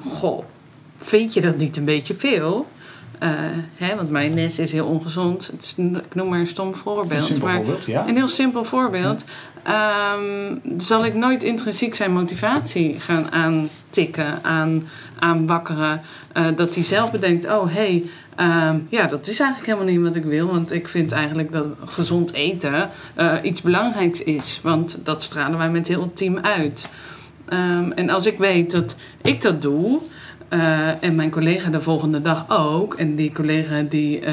Goh, 0.08 0.44
vind 0.98 1.34
je 1.34 1.40
dat 1.40 1.56
niet 1.56 1.76
een 1.76 1.84
beetje 1.84 2.14
veel? 2.14 2.66
Eh, 3.18 3.30
hè, 3.76 3.96
want 3.96 4.10
mayonaise 4.10 4.62
is 4.62 4.72
heel 4.72 4.86
ongezond. 4.86 5.46
Het 5.46 5.62
is, 5.62 5.74
ik 5.78 6.14
noem 6.14 6.28
maar 6.28 6.38
een 6.38 6.46
stom 6.46 6.74
voorbeeld. 6.74 7.20
Een 7.20 7.26
simpel 7.26 7.46
maar 7.46 7.56
voorbeeld, 7.56 7.84
ja. 7.84 8.08
een 8.08 8.16
heel 8.16 8.28
simpel 8.28 8.64
voorbeeld. 8.64 9.24
Ehm, 9.62 10.56
zal 10.78 11.04
ik 11.04 11.14
nooit 11.14 11.42
intrinsiek 11.42 11.94
zijn 11.94 12.12
motivatie 12.12 13.00
gaan 13.00 13.32
aantikken, 13.32 14.38
aan, 14.42 14.88
aanwakkeren. 15.18 16.02
eh, 16.32 16.46
dat 16.56 16.74
hij 16.74 16.84
zelf 16.84 17.10
bedenkt, 17.10 17.44
oh 17.44 17.66
hé, 17.66 17.72
hey, 17.72 18.04
ehm, 18.36 18.78
ja, 18.88 19.06
dat 19.06 19.26
is 19.26 19.40
eigenlijk 19.40 19.70
helemaal 19.70 19.94
niet 19.94 20.06
wat 20.06 20.16
ik 20.16 20.24
wil. 20.24 20.46
Want 20.46 20.72
ik 20.72 20.88
vind 20.88 21.12
eigenlijk 21.12 21.52
dat 21.52 21.66
gezond 21.84 22.32
eten 22.32 22.88
eh, 23.14 23.32
iets 23.42 23.60
belangrijks 23.62 24.22
is. 24.22 24.60
Want 24.62 24.98
dat 25.02 25.22
stralen 25.22 25.58
wij 25.58 25.70
met 25.70 25.88
heel 25.88 26.00
het 26.02 26.16
team 26.16 26.38
uit. 26.38 26.88
Ehm, 27.48 27.90
en 27.90 28.10
als 28.10 28.26
ik 28.26 28.38
weet 28.38 28.70
dat 28.70 28.96
ik 29.22 29.40
dat 29.40 29.62
doe... 29.62 30.00
eh, 30.48 31.02
en 31.02 31.14
mijn 31.14 31.30
collega 31.30 31.70
de 31.70 31.80
volgende 31.80 32.22
dag 32.22 32.44
ook... 32.48 32.94
en 32.94 33.14
die 33.14 33.32
collega 33.32 33.82
die 33.82 34.20
eh, 34.20 34.32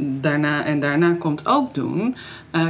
daarna 0.00 0.64
en 0.64 0.80
daarna 0.80 1.14
komt 1.18 1.46
ook 1.46 1.74
doen... 1.74 2.16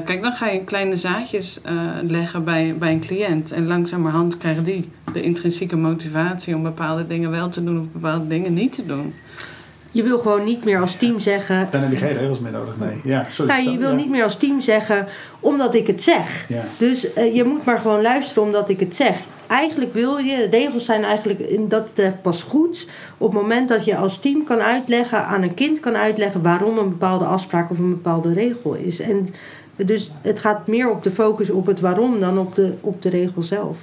kijk, 0.05 0.23
dan 0.23 0.33
ga 0.33 0.49
je 0.49 0.65
kleine 0.65 0.97
zaadjes 0.97 1.61
leggen 2.03 2.45
bij, 2.45 2.75
bij 2.79 2.93
een 2.93 3.01
cliënt... 3.01 3.53
en 3.53 3.67
langzamerhand 3.67 4.37
krijgt 4.37 4.65
die 4.65 4.91
de 5.13 5.23
intrinsieke 5.23 5.77
motivatie... 5.77 6.55
om 6.55 6.63
bepaalde 6.63 7.07
dingen 7.07 7.31
wel 7.31 7.49
te 7.49 7.65
doen 7.65 7.79
of 7.79 7.87
bepaalde 7.93 8.27
dingen 8.27 8.55
niet 8.55 8.73
te 8.73 8.87
doen. 8.87 9.15
Je 9.91 10.03
wil 10.03 10.19
gewoon 10.19 10.45
niet 10.45 10.65
meer 10.65 10.81
als 10.81 10.95
team 10.97 11.21
zeggen. 11.21 11.69
Dan 11.71 11.81
heb 11.81 11.91
je 11.91 11.97
geen 11.97 12.17
regels 12.17 12.41
meer 12.41 12.53
nodig, 12.53 12.75
nee. 12.79 13.01
Ja, 13.05 13.27
sorry. 13.31 13.53
Nou, 13.53 13.71
je 13.71 13.79
wil 13.79 13.91
Ja. 13.91 13.95
niet 13.95 14.11
meer 14.11 14.23
als 14.23 14.37
team 14.37 14.61
zeggen 14.61 15.07
omdat 15.41 15.75
ik 15.75 15.87
het 15.87 16.03
zeg. 16.03 16.45
Ja. 16.49 16.65
Dus 16.79 17.13
eh, 17.13 17.35
je 17.35 17.45
moet 17.45 17.65
maar 17.65 17.79
gewoon 17.79 18.03
luisteren 18.03 18.43
omdat 18.43 18.69
ik 18.69 18.81
het 18.81 18.97
zeg. 18.97 19.17
Eigenlijk 19.47 19.93
wil 19.95 20.17
je, 20.19 20.49
regels 20.51 20.85
zijn 20.85 21.05
eigenlijk 21.05 21.39
in 21.39 21.69
dat 21.69 21.85
betreft 21.85 22.23
pas 22.23 22.43
goed. 22.43 22.89
Op 23.19 23.33
het 23.33 23.43
moment 23.43 23.69
dat 23.69 23.85
je 23.85 23.97
als 23.97 24.19
team 24.19 24.45
kan 24.45 24.59
uitleggen, 24.59 25.25
aan 25.25 25.43
een 25.43 25.55
kind 25.55 25.81
kan 25.81 25.97
uitleggen 25.97 26.43
waarom 26.43 26.79
een 26.79 26.89
bepaalde 26.89 27.25
afspraak 27.25 27.71
of 27.71 27.79
een 27.79 27.89
bepaalde 27.91 28.33
regel 28.33 28.75
is. 28.75 29.01
En 29.01 29.29
dus 29.77 30.11
het 30.23 30.41
gaat 30.41 30.67
meer 30.67 30.91
op 30.91 31.03
de 31.03 31.11
focus 31.11 31.51
op 31.51 31.67
het 31.67 31.81
waarom 31.81 32.21
dan 32.21 32.39
op 32.39 32.55
de, 32.55 32.73
op 32.81 33.03
de 33.03 33.09
regel 33.09 33.43
zelf. 33.43 33.79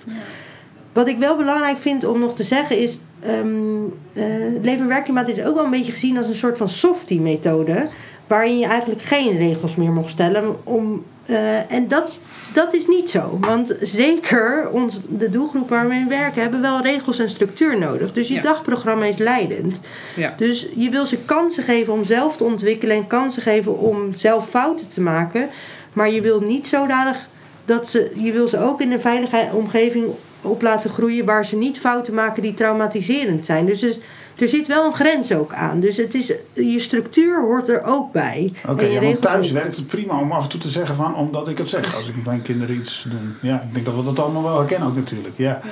Wat 0.94 1.08
ik 1.08 1.18
wel 1.18 1.38
belangrijk 1.38 1.78
vind 1.78 2.06
om 2.06 2.20
nog 2.20 2.36
te 2.36 2.44
zeggen 2.44 2.80
is. 2.80 3.00
Eh, 3.20 4.24
leven- 4.62 4.82
en 4.82 4.88
werkklimaat 4.88 5.28
is 5.28 5.44
ook 5.44 5.56
wel 5.56 5.64
een 5.66 5.70
beetje 5.72 5.92
gezien 5.92 6.18
als 6.18 6.28
een 6.28 6.36
soort 6.36 6.58
van 6.58 6.70
softie-methode. 6.70 7.88
Waarin 8.28 8.60
je 8.60 8.66
eigenlijk 8.66 9.02
geen 9.02 9.38
regels 9.38 9.76
meer 9.76 9.92
mag 9.92 10.10
stellen. 10.10 10.56
Om, 10.66 11.04
eh, 11.26 11.72
en 11.72 11.88
dat, 11.88 12.18
dat 12.54 12.74
is 12.74 12.88
niet 12.88 13.10
zo. 13.10 13.38
Want 13.42 13.78
zeker 13.82 14.70
ons, 14.72 15.00
de 15.08 15.30
doelgroep 15.30 15.70
waar 15.70 15.88
we 15.88 15.94
in 15.94 16.08
werken 16.10 16.42
hebben 16.42 16.62
wel 16.62 16.82
regels 16.82 17.20
en 17.20 17.30
structuur 17.30 17.80
nodig. 17.80 18.14
Dus 18.14 18.28
je 18.28 18.34
Ja. 18.34 18.42
dagprogramma 18.42 19.06
is 19.06 19.18
leidend. 19.18 19.80
Ja. 20.16 20.34
Dus 20.38 20.68
je 20.76 20.90
wil 20.90 21.06
ze 21.06 21.18
kansen 21.18 21.64
geven 21.64 21.94
om 21.94 22.04
zelf 22.04 22.38
te 22.38 22.44
ontwikkelen 22.44 22.96
en 22.96 23.08
kansen 23.08 23.42
geven 23.42 23.78
om 23.78 24.14
zelf 24.16 24.50
fouten 24.50 24.90
te 24.90 25.02
maken. 25.02 25.50
Maar 25.94 26.10
je 26.12 26.22
wil 26.22 26.40
niet 26.42 26.68
zodanig 26.68 27.28
dat 27.66 27.88
ze. 27.90 28.12
Je 28.16 28.32
wil 28.32 28.48
ze 28.48 28.60
ook 28.60 28.82
in 28.82 28.92
een 28.92 29.02
veilige 29.02 29.50
omgeving 29.54 30.06
op 30.46 30.62
laten 30.62 30.90
groeien 30.90 31.26
waar 31.26 31.46
ze 31.46 31.56
niet 31.56 31.80
fouten 31.80 32.14
maken 32.14 32.42
die 32.42 32.54
traumatiserend 32.54 33.46
zijn. 33.46 33.66
Dus 33.66 33.82
er, 33.82 33.98
er 34.36 34.48
zit 34.48 34.68
wel 34.68 34.86
een 34.86 34.94
grens 34.94 35.32
ook 35.32 35.54
aan. 35.54 35.80
Dus 35.80 35.98
het 35.98 36.14
is, 36.14 36.34
je 36.54 36.80
structuur 36.80 37.42
hoort 37.42 37.70
er 37.70 37.84
ook 37.84 38.12
bij. 38.12 38.54
Oké, 38.68 38.84
En 38.84 38.92
je 38.92 38.94
ja, 38.94 39.02
want 39.02 39.22
thuis 39.22 39.48
ook. 39.48 39.54
werkt 39.54 39.76
het 39.76 39.88
prima 39.88 40.20
om 40.20 40.32
af 40.32 40.44
en 40.44 40.50
toe 40.50 40.60
te 40.60 40.70
zeggen 40.70 40.96
van 40.96 41.16
omdat 41.16 41.48
ik 41.48 41.58
het 41.58 41.70
zeg. 41.70 41.96
Als 41.96 42.08
ik 42.08 42.16
met 42.16 42.26
mijn 42.26 42.42
kinderen 42.42 42.76
iets 42.76 43.06
doe. 43.10 43.20
Ja, 43.50 43.62
ik 43.62 43.74
denk 43.74 43.86
dat 43.86 43.96
we 43.96 44.04
dat 44.04 44.20
allemaal 44.20 44.44
wel 44.44 44.58
herkennen 44.58 44.88
ook 44.88 44.96
natuurlijk. 44.96 45.38
Ja. 45.38 45.50
Ja. 45.64 45.70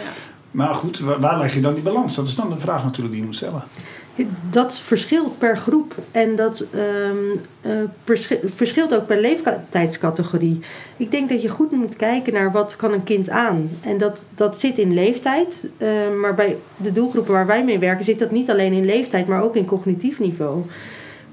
Maar 0.51 0.73
goed, 0.75 0.99
waar, 0.99 1.19
waar 1.19 1.37
leg 1.37 1.53
je 1.53 1.61
dan 1.61 1.73
die 1.73 1.83
balans? 1.83 2.15
Dat 2.15 2.27
is 2.27 2.35
dan 2.35 2.49
de 2.49 2.57
vraag 2.57 2.83
natuurlijk 2.83 3.09
die 3.11 3.19
je 3.19 3.25
moet 3.27 3.35
stellen. 3.35 3.63
Dat 4.51 4.77
verschilt 4.77 5.37
per 5.37 5.57
groep 5.57 5.95
en 6.11 6.35
dat 6.35 6.65
ehm, 6.71 7.17
eh, 7.61 7.71
verschilt 8.45 8.95
ook 8.95 9.07
per 9.07 9.19
leeftijdscategorie. 9.19 10.59
Ik 10.97 11.11
denk 11.11 11.29
dat 11.29 11.41
je 11.41 11.49
goed 11.49 11.71
moet 11.71 11.95
kijken 11.95 12.33
naar 12.33 12.51
wat 12.51 12.75
kan 12.75 12.93
een 12.93 13.03
kind 13.03 13.29
aan. 13.29 13.69
En 13.81 13.97
dat, 13.97 14.25
dat 14.35 14.59
zit 14.59 14.77
in 14.77 14.93
leeftijd. 14.93 15.65
eh, 15.77 15.87
maar 16.21 16.35
bij 16.35 16.57
de 16.77 16.91
doelgroepen 16.91 17.33
waar 17.33 17.45
wij 17.45 17.63
mee 17.63 17.79
werken 17.79 18.05
zit 18.05 18.19
dat 18.19 18.31
niet 18.31 18.49
alleen 18.49 18.73
in 18.73 18.85
leeftijd, 18.85 19.27
maar 19.27 19.43
ook 19.43 19.55
in 19.55 19.65
cognitief 19.65 20.19
niveau. 20.19 20.63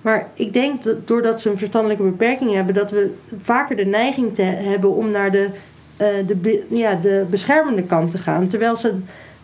Maar 0.03 0.29
ik 0.35 0.53
denk 0.53 0.83
dat 0.83 1.09
doordat 1.09 1.41
ze 1.41 1.51
een 1.51 1.59
verstandelijke 1.59 2.03
beperking 2.03 2.55
hebben, 2.55 2.75
dat 2.75 2.91
we 2.91 3.15
vaker 3.43 3.77
de 3.77 3.87
neiging 3.87 4.37
hebben 4.37 4.95
om 4.95 5.11
naar 5.11 5.31
de, 5.31 5.49
eh, 5.97 6.07
de, 6.27 6.65
ja, 6.69 6.95
de 6.95 7.27
beschermende 7.31 7.83
kant 7.83 8.11
te 8.11 8.19
gaan. 8.19 8.49
Terwijl 8.49 8.77
ze, 8.77 8.95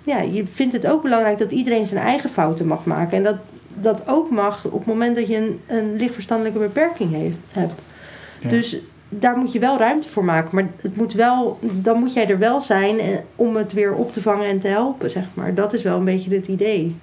ja, 0.07 0.21
je 0.21 0.47
vindt 0.47 0.73
het 0.73 0.87
ook 0.87 1.03
belangrijk 1.03 1.39
dat 1.39 1.51
iedereen 1.51 1.87
zijn 1.87 2.05
eigen 2.05 2.31
fouten 2.31 2.67
mag 2.67 2.85
maken. 2.85 3.17
En 3.17 3.23
dat 3.23 3.37
dat 3.81 4.03
ook 4.07 4.31
mag 4.31 4.65
op 4.65 4.79
het 4.79 4.87
moment 4.87 5.17
dat 5.17 5.29
je 5.29 5.37
een, 5.37 5.61
een 5.67 5.97
licht 5.97 6.15
verstandelijke 6.15 6.59
beperking 6.59 7.13
heeft, 7.13 7.37
hebt. 7.51 7.73
Ja. 8.41 8.49
Dus 8.49 8.77
daar 9.09 9.37
moet 9.37 9.53
je 9.53 9.59
wel 9.59 9.79
ruimte 9.79 10.09
voor 10.09 10.25
maken. 10.25 10.55
Maar 10.55 10.69
het 10.81 10.97
moet 10.97 11.13
wel, 11.13 11.59
dan 11.61 11.99
moet 11.99 12.13
jij 12.13 12.29
er 12.29 12.39
wel 12.39 12.61
zijn 12.61 13.01
eh, 13.01 13.19
om 13.37 13.57
het 13.57 13.73
weer 13.73 13.95
op 13.95 14.13
te 14.13 14.23
vangen 14.23 14.49
en 14.49 14.59
te 14.59 14.69
helpen, 14.69 15.11
zeg 15.11 15.25
maar. 15.35 15.55
Dat 15.55 15.73
is 15.73 15.83
wel 15.83 15.99
een 15.99 16.05
beetje 16.05 16.35
het 16.35 16.47
idee. 16.47 16.97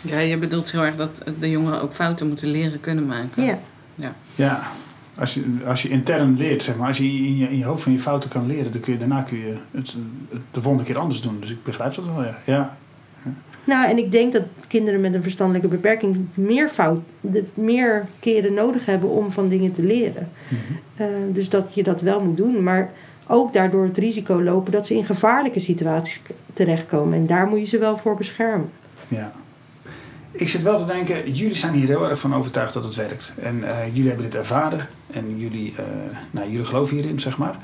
ja, 0.00 0.18
je 0.18 0.36
bedoelt 0.36 0.72
heel 0.72 0.84
erg 0.84 0.96
dat 0.96 1.22
de 1.38 1.50
jongeren 1.50 1.82
ook 1.82 1.92
fouten 1.92 2.28
moeten 2.28 2.48
leren 2.48 2.80
kunnen 2.80 3.06
maken. 3.06 3.44
Ja. 3.44 3.58
Ja, 4.34 4.62
als 5.18 5.34
je, 5.34 5.44
als 5.66 5.82
je 5.82 5.88
intern 5.88 6.36
leert, 6.36 6.62
zeg 6.62 6.76
maar, 6.76 6.88
als 6.88 6.98
je 6.98 7.04
in 7.04 7.36
je, 7.36 7.48
in 7.48 7.58
je 7.58 7.64
hoofd 7.64 7.82
van 7.82 7.92
je 7.92 7.98
fouten 7.98 8.30
kan 8.30 8.46
leren, 8.46 8.72
dan 8.72 8.80
kun 8.80 8.92
je 8.92 8.98
daarna 8.98 9.22
kun 9.22 9.38
je 9.38 9.56
het, 9.70 9.94
het 10.28 10.40
de 10.50 10.60
volgende 10.60 10.86
keer 10.86 10.98
anders 10.98 11.20
doen. 11.20 11.40
Dus 11.40 11.50
ik 11.50 11.62
begrijp 11.62 11.94
dat 11.94 12.04
wel, 12.04 12.22
ja. 12.22 12.38
ja. 12.44 12.76
Nou, 13.64 13.90
en 13.90 13.98
ik 13.98 14.12
denk 14.12 14.32
dat 14.32 14.42
kinderen 14.68 15.00
met 15.00 15.14
een 15.14 15.22
verstandelijke 15.22 15.68
beperking 15.68 16.26
meer, 16.34 16.68
fout, 16.68 17.00
meer 17.54 18.06
keren 18.18 18.54
nodig 18.54 18.86
hebben 18.86 19.08
om 19.08 19.30
van 19.30 19.48
dingen 19.48 19.72
te 19.72 19.82
leren. 19.82 20.28
Mhm. 20.48 20.60
Eh, 20.96 21.06
dus 21.32 21.48
dat 21.48 21.74
je 21.74 21.82
dat 21.82 22.00
wel 22.00 22.20
moet 22.20 22.36
doen. 22.36 22.62
Maar 22.62 22.90
ook 23.26 23.52
daardoor 23.52 23.84
het 23.84 23.98
risico 23.98 24.42
lopen 24.42 24.72
dat 24.72 24.86
ze 24.86 24.94
in 24.94 25.04
gevaarlijke 25.04 25.60
situaties 25.60 26.20
terechtkomen. 26.52 27.18
En 27.18 27.26
daar 27.26 27.46
moet 27.46 27.58
je 27.58 27.64
ze 27.64 27.78
wel 27.78 27.96
voor 27.96 28.16
beschermen. 28.16 28.70
Ja. 29.08 29.32
Ik 30.36 30.48
zit 30.48 30.62
wel 30.62 30.78
te 30.78 30.84
denken, 30.84 31.32
jullie 31.32 31.56
zijn 31.56 31.72
hier 31.72 31.86
heel 31.86 32.08
erg 32.08 32.18
van 32.18 32.34
overtuigd 32.34 32.74
dat 32.74 32.84
het 32.84 32.94
werkt. 32.94 33.32
En 33.36 33.64
eh, 33.64 33.86
jullie 33.86 34.08
hebben 34.08 34.24
dit 34.24 34.34
ervaren 34.34 34.88
en 35.06 35.38
jullie, 35.38 35.74
eh, 35.76 35.84
nou, 36.30 36.50
jullie 36.50 36.66
geloven 36.66 36.96
hierin, 36.96 37.20
zeg 37.20 37.38
maar. 37.38 37.56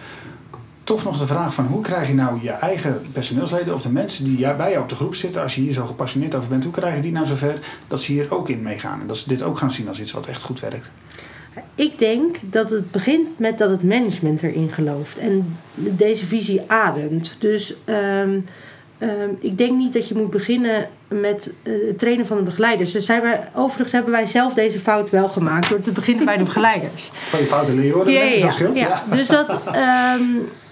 toch 0.84 1.04
nog 1.04 1.18
de 1.18 1.26
vraag 1.26 1.54
van 1.54 1.66
hoe 1.66 1.82
krijg 1.82 2.08
je 2.08 2.14
nou 2.14 2.42
je 2.42 2.50
eigen 2.50 3.02
personeelsleden 3.12 3.74
of 3.74 3.82
de 3.82 3.90
mensen 3.90 4.24
die 4.24 4.54
bij 4.54 4.70
jou 4.70 4.82
op 4.82 4.88
de 4.88 4.94
groep 4.94 5.14
zitten, 5.14 5.42
als 5.42 5.54
je 5.54 5.60
hier 5.60 5.72
zo 5.72 5.86
gepassioneerd 5.86 6.34
over 6.34 6.48
bent, 6.48 6.64
hoe 6.64 6.72
krijg 6.72 6.96
je 6.96 7.02
die 7.02 7.12
nou 7.12 7.26
zover 7.26 7.58
dat 7.88 8.00
ze 8.00 8.12
hier 8.12 8.34
ook 8.34 8.48
in 8.48 8.62
meegaan 8.62 9.00
en 9.00 9.06
dat 9.06 9.16
ze 9.16 9.28
dit 9.28 9.42
ook 9.42 9.58
gaan 9.58 9.72
zien 9.72 9.88
als 9.88 10.00
iets 10.00 10.12
wat 10.12 10.26
echt 10.26 10.42
goed 10.42 10.60
werkt? 10.60 10.90
Ik 11.74 11.98
denk 11.98 12.36
dat 12.42 12.70
het 12.70 12.90
begint 12.90 13.38
met 13.38 13.58
dat 13.58 13.70
het 13.70 13.82
management 13.82 14.42
erin 14.42 14.70
gelooft 14.70 15.18
en 15.18 15.56
deze 15.74 16.26
visie 16.26 16.62
ademt. 16.66 17.36
Dus 17.38 17.74
ehm, 17.84 18.40
ehm, 19.00 19.30
ik 19.40 19.58
denk 19.58 19.76
niet 19.76 19.92
dat 19.92 20.08
je 20.08 20.14
moet 20.14 20.30
beginnen 20.30 20.88
met 21.08 21.52
eh, 21.62 21.72
het 21.86 21.98
trainen 21.98 22.26
van 22.26 22.36
de 22.36 22.42
begeleiders. 22.42 22.92
Dus 22.92 23.04
zijn 23.04 23.22
we, 23.22 23.38
overigens 23.54 23.92
hebben 23.92 24.12
wij 24.12 24.26
zelf 24.26 24.54
deze 24.54 24.80
fout 24.80 25.10
wel 25.10 25.28
gemaakt 25.28 25.68
door 25.68 25.80
te 25.80 25.92
beginnen 25.92 26.24
bij 26.24 26.36
de 26.36 26.44
begeleiders. 26.44 27.10
Van 27.28 27.40
je 27.40 27.46
fouten 27.46 27.74
leren 27.74 27.94
hoor, 27.94 28.04
dat 28.04 28.14
Ja, 28.14 28.20
ja, 28.22 28.50
scheelt. 28.50 28.76
ja. 28.76 29.02
Dus 29.10 29.28
dat, 29.28 29.48
ehm, 29.72 30.22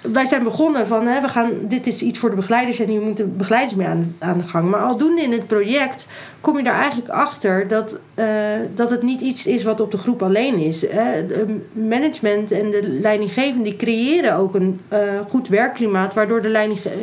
wij 0.00 0.26
zijn 0.26 0.42
begonnen 0.42 0.86
van, 0.86 1.06
hè, 1.06 1.20
we 1.20 1.28
gaan, 1.28 1.52
dit 1.62 1.86
is 1.86 2.02
iets 2.02 2.18
voor 2.18 2.30
de 2.30 2.36
begeleiders 2.36 2.78
en 2.78 2.88
hier 2.88 3.00
moeten 3.00 3.36
begeleiders 3.36 3.74
mee 3.74 3.86
aan, 3.86 4.38
de 4.38 4.42
gang. 4.42 4.70
Maar 4.70 4.80
aldoende 4.80 5.22
in 5.22 5.32
het 5.32 5.46
project 5.46 6.06
kom 6.40 6.56
je 6.56 6.62
daar 6.62 6.80
eigenlijk 6.80 7.08
achter 7.08 7.68
dat, 7.68 7.98
eh, 8.14 8.26
dat 8.74 8.90
het 8.90 9.02
niet 9.02 9.20
iets 9.20 9.46
is 9.46 9.62
wat 9.62 9.80
op 9.80 9.90
de 9.90 9.98
groep 9.98 10.22
alleen 10.22 10.58
is. 10.58 10.86
Hè. 10.88 11.26
Management 11.72 12.50
en 12.50 12.70
de 12.70 12.88
leidinggevenden 12.88 13.76
creëren 13.76 14.34
ook 14.34 14.54
een 14.54 14.80
eh, 14.88 15.00
goed 15.28 15.48
werkklimaat 15.48 16.14
waardoor 16.14 16.42
de, 16.42 16.48
leiding, 16.48 16.80
eh, 16.84 16.94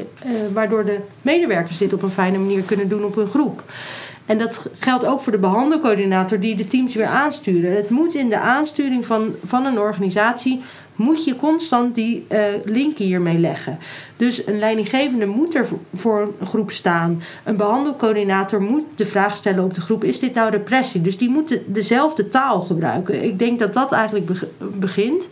waardoor 0.53 0.86
de 0.86 0.97
medewerkers 1.21 1.77
dit 1.77 1.93
op 1.93 2.01
een 2.03 2.10
fijne 2.10 2.38
manier 2.38 2.62
kunnen 2.62 2.88
doen 2.88 3.03
op 3.03 3.15
hun 3.15 3.27
groep. 3.27 3.63
En 4.25 4.38
dat 4.38 4.65
geldt 4.79 5.05
ook 5.05 5.21
voor 5.21 5.31
de 5.31 5.38
behandelcoördinator 5.38 6.39
die 6.39 6.55
de 6.55 6.67
teams 6.67 6.95
weer 6.95 7.05
aansturen. 7.05 7.75
Het 7.75 7.89
moet 7.89 8.15
in 8.15 8.29
de 8.29 8.39
aansturing 8.39 9.05
van, 9.05 9.36
van 9.45 9.65
een 9.65 9.79
organisatie 9.79 10.62
moet 10.95 11.23
je 11.25 11.36
constant 11.36 11.95
die 11.95 12.25
eh 12.27 12.43
link 12.65 12.97
hiermee 12.97 13.38
leggen. 13.38 13.77
Dus 14.17 14.47
een 14.47 14.60
leidinggevende 14.60 15.25
moet 15.25 15.55
er 15.55 15.67
voor- 15.95 16.34
een 16.39 16.47
groep 16.47 16.71
staan. 16.71 17.21
Een 17.43 17.58
behandelcoördinator 17.58 18.62
moet 18.62 18.84
de 18.95 19.05
vraag 19.05 19.36
stellen 19.36 19.63
op 19.63 19.73
de 19.73 19.81
groep: 19.81 20.03
is 20.03 20.19
dit 20.19 20.34
nou 20.34 20.51
depressie? 20.51 21.01
Dus 21.01 21.17
die 21.17 21.29
moeten 21.29 21.62
dezelfde 21.65 22.27
taal 22.29 22.62
gebruiken. 22.62 23.23
Ik 23.23 23.39
denk 23.39 23.60
dat 23.60 23.73
dat 23.73 23.91
eigenlijk 23.91 24.25
beg- 24.25 24.45
begint. 24.79 25.27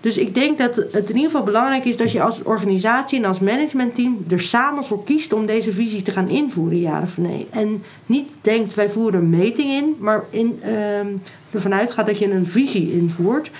Dus 0.00 0.18
ik 0.18 0.34
denk 0.34 0.58
dat 0.58 0.76
het 0.76 1.08
in 1.10 1.14
ieder 1.16 1.30
geval 1.30 1.42
belangrijk 1.42 1.84
is 1.84 1.96
dat 1.96 2.12
je 2.12 2.22
als 2.22 2.42
organisatie 2.42 3.18
en 3.18 3.24
als 3.24 3.38
managementteam 3.38 4.24
er 4.28 4.40
samen 4.40 4.84
voor 4.84 5.04
kiest 5.04 5.32
om 5.32 5.46
deze 5.46 5.72
visie 5.72 6.02
te 6.02 6.10
gaan 6.10 6.28
invoeren, 6.28 6.80
ja 6.80 7.00
of 7.02 7.16
nee. 7.16 7.46
En 7.50 7.82
niet 8.06 8.28
denkt 8.40 8.74
wij 8.74 8.88
voeren 8.90 9.20
een 9.20 9.30
meting 9.30 9.70
in, 9.70 9.96
maar 9.98 10.24
in, 10.30 10.58
ehm, 10.62 11.06
ervan 11.50 11.74
uitgaat 11.74 12.06
dat 12.06 12.18
je 12.18 12.32
een 12.32 12.46
visie 12.46 12.92
invoert. 12.92 13.50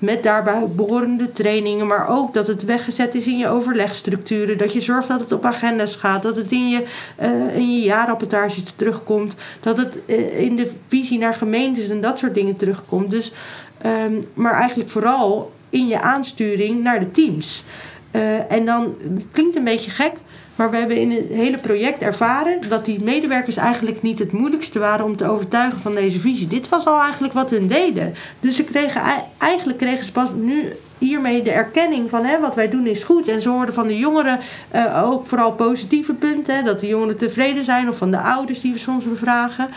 Met 0.00 0.22
daarbij 0.22 0.66
behorende 0.66 1.32
trainingen, 1.32 1.86
maar 1.86 2.08
ook 2.08 2.34
dat 2.34 2.46
het 2.46 2.64
weggezet 2.64 3.14
is 3.14 3.26
in 3.26 3.38
je 3.38 3.48
overlegstructuren. 3.48 4.58
Dat 4.58 4.72
je 4.72 4.80
zorgt 4.80 5.08
dat 5.08 5.20
het 5.20 5.32
op 5.32 5.44
agenda's 5.44 5.96
gaat. 5.96 6.22
Dat 6.22 6.36
het 6.36 6.52
in 6.52 6.68
je, 6.68 6.84
eh, 7.16 7.56
in 7.56 7.74
je 7.74 7.80
jaarrapportages 7.80 8.62
terugkomt. 8.76 9.34
Dat 9.60 9.76
het 9.76 10.04
eh, 10.06 10.40
in 10.40 10.56
de 10.56 10.70
visie 10.88 11.18
naar 11.18 11.34
gemeentes 11.34 11.88
en 11.88 12.00
dat 12.00 12.18
soort 12.18 12.34
dingen 12.34 12.56
terugkomt. 12.56 13.10
Dus, 13.10 13.32
ehm, 13.78 14.14
maar 14.34 14.54
eigenlijk 14.54 14.90
vooral 14.90 15.52
in 15.70 15.86
je 15.86 16.00
aansturing 16.00 16.82
naar 16.82 17.00
de 17.00 17.10
teams. 17.10 17.64
Eh, 18.10 18.52
en 18.52 18.64
dan, 18.64 18.94
het 19.02 19.24
klinkt 19.30 19.56
een 19.56 19.64
beetje 19.64 19.90
gek, 19.90 20.12
maar 20.56 20.70
we 20.70 20.76
hebben 20.76 20.96
in 20.96 21.10
het 21.10 21.28
hele 21.28 21.58
project 21.58 22.02
ervaren 22.02 22.58
dat 22.68 22.84
die 22.84 23.02
medewerkers 23.02 23.56
eigenlijk 23.56 24.02
niet 24.02 24.18
het 24.18 24.32
moeilijkste 24.32 24.78
waren 24.78 25.04
om 25.04 25.16
te 25.16 25.28
overtuigen 25.28 25.80
van 25.80 25.94
deze 25.94 26.20
visie. 26.20 26.46
Dit 26.46 26.68
was 26.68 26.86
al 26.86 27.00
eigenlijk 27.00 27.32
wat 27.32 27.50
hun 27.50 27.66
deden. 27.66 28.14
Dus 28.40 28.56
ze 28.56 28.64
kregen, 28.64 29.00
ei- 29.00 29.22
eigenlijk 29.38 29.78
kregen 29.78 30.04
ze 30.04 30.12
pas 30.12 30.28
nu 30.34 30.72
hiermee 30.98 31.42
de 31.42 31.50
erkenning 31.50 32.10
van 32.10 32.24
hè, 32.24 32.40
wat 32.40 32.54
wij 32.54 32.68
doen 32.68 32.86
is 32.86 33.02
goed. 33.02 33.28
En 33.28 33.42
ze 33.42 33.48
hoorden 33.48 33.74
van 33.74 33.86
de 33.86 33.98
jongeren 33.98 34.38
eh, 34.68 35.10
ook 35.10 35.26
vooral 35.26 35.52
positieve 35.52 36.12
punten. 36.14 36.56
Hè, 36.56 36.62
dat 36.62 36.80
de 36.80 36.86
jongeren 36.86 37.16
tevreden 37.16 37.64
zijn 37.64 37.88
of 37.88 37.96
van 37.96 38.10
de 38.10 38.18
ouders 38.20 38.60
die 38.60 38.72
we 38.72 38.78
soms 38.78 39.04
bevragen. 39.04 39.68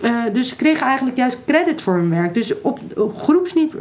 Eh, 0.00 0.14
dus 0.32 0.48
ze 0.48 0.56
kregen 0.56 0.86
eigenlijk 0.86 1.16
juist 1.16 1.38
credit 1.46 1.82
voor 1.82 1.94
hun 1.94 2.10
werk. 2.10 2.34
Dus 2.34 2.60
op, 2.60 2.78
op 2.96 3.16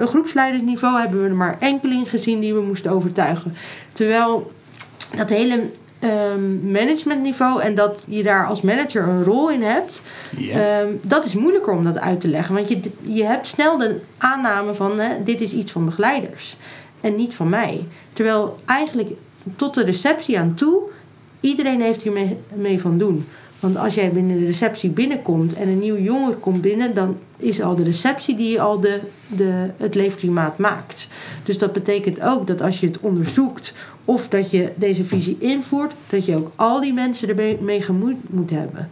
groepsleidersniveau 0.06 1.00
hebben 1.00 1.24
we 1.24 1.30
er 1.30 1.36
maar 1.36 1.58
enkeling 1.60 2.10
gezien 2.10 2.40
die 2.40 2.54
we 2.54 2.62
moesten 2.62 2.92
overtuigen. 2.92 3.56
Terwijl 3.94 4.52
dat 5.18 5.30
hele 5.30 5.70
ehm, 6.00 6.72
managementniveau 6.72 7.62
en 7.62 7.76
dat 7.76 8.04
je 8.08 8.24
daar 8.24 8.48
als 8.48 8.62
manager 8.62 9.08
een 9.08 9.24
rol 9.24 9.52
in 9.52 9.64
hebt. 9.64 10.02
Ehm, 10.52 10.88
dat 11.02 11.26
is 11.26 11.34
moeilijker 11.34 11.74
om 11.74 11.84
dat 11.84 12.00
uit 12.00 12.22
te 12.22 12.28
leggen. 12.28 12.56
Want 12.56 12.70
je, 12.70 12.80
je 13.02 13.24
hebt 13.24 13.48
snel 13.48 13.78
de 13.78 14.00
aanname 14.18 14.74
van 14.74 15.00
hè, 15.00 15.24
dit 15.24 15.42
is 15.42 15.54
iets 15.54 15.72
van 15.72 15.86
begeleiders 15.86 16.58
en 17.02 17.16
niet 17.16 17.36
van 17.36 17.50
mij. 17.50 17.88
Terwijl 18.14 18.60
eigenlijk 18.66 19.10
tot 19.56 19.74
de 19.74 19.84
receptie 19.84 20.40
aan 20.40 20.54
toe, 20.54 20.82
iedereen 21.40 21.82
heeft 21.82 22.02
hiermee 22.02 22.38
mee 22.54 22.82
van 22.82 22.98
doen. 22.98 23.26
Want 23.60 23.78
als 23.78 23.94
jij 23.94 24.12
binnen 24.12 24.40
de 24.40 24.46
receptie 24.46 24.90
binnenkomt 24.90 25.54
en 25.54 25.68
een 25.68 25.80
nieuw 25.80 25.98
jongere 25.98 26.36
komt 26.36 26.62
binnen, 26.62 26.96
dan 26.96 27.18
is 27.38 27.62
al 27.62 27.76
de 27.76 27.84
receptie 27.84 28.36
die 28.36 28.62
al 28.62 28.80
de, 28.80 29.00
de, 29.28 29.70
het 29.78 29.96
leefklimaat 29.96 30.58
maakt. 30.58 31.08
Dus 31.50 31.58
dat 31.58 31.74
betekent 31.74 32.22
ook 32.22 32.48
dat 32.48 32.62
als 32.62 32.80
je 32.80 32.88
het 32.88 33.00
onderzoekt 33.00 33.74
of 34.06 34.28
dat 34.28 34.52
je 34.52 34.72
deze 34.76 35.06
visie 35.06 35.38
invoert, 35.40 35.94
dat 36.10 36.26
je 36.26 36.36
ook 36.36 36.52
al 36.56 36.82
die 36.82 36.94
mensen 36.94 37.30
ermee 37.30 37.58
mee 37.62 37.82
gemoeid 37.82 38.18
moet 38.30 38.50
hebben. 38.50 38.90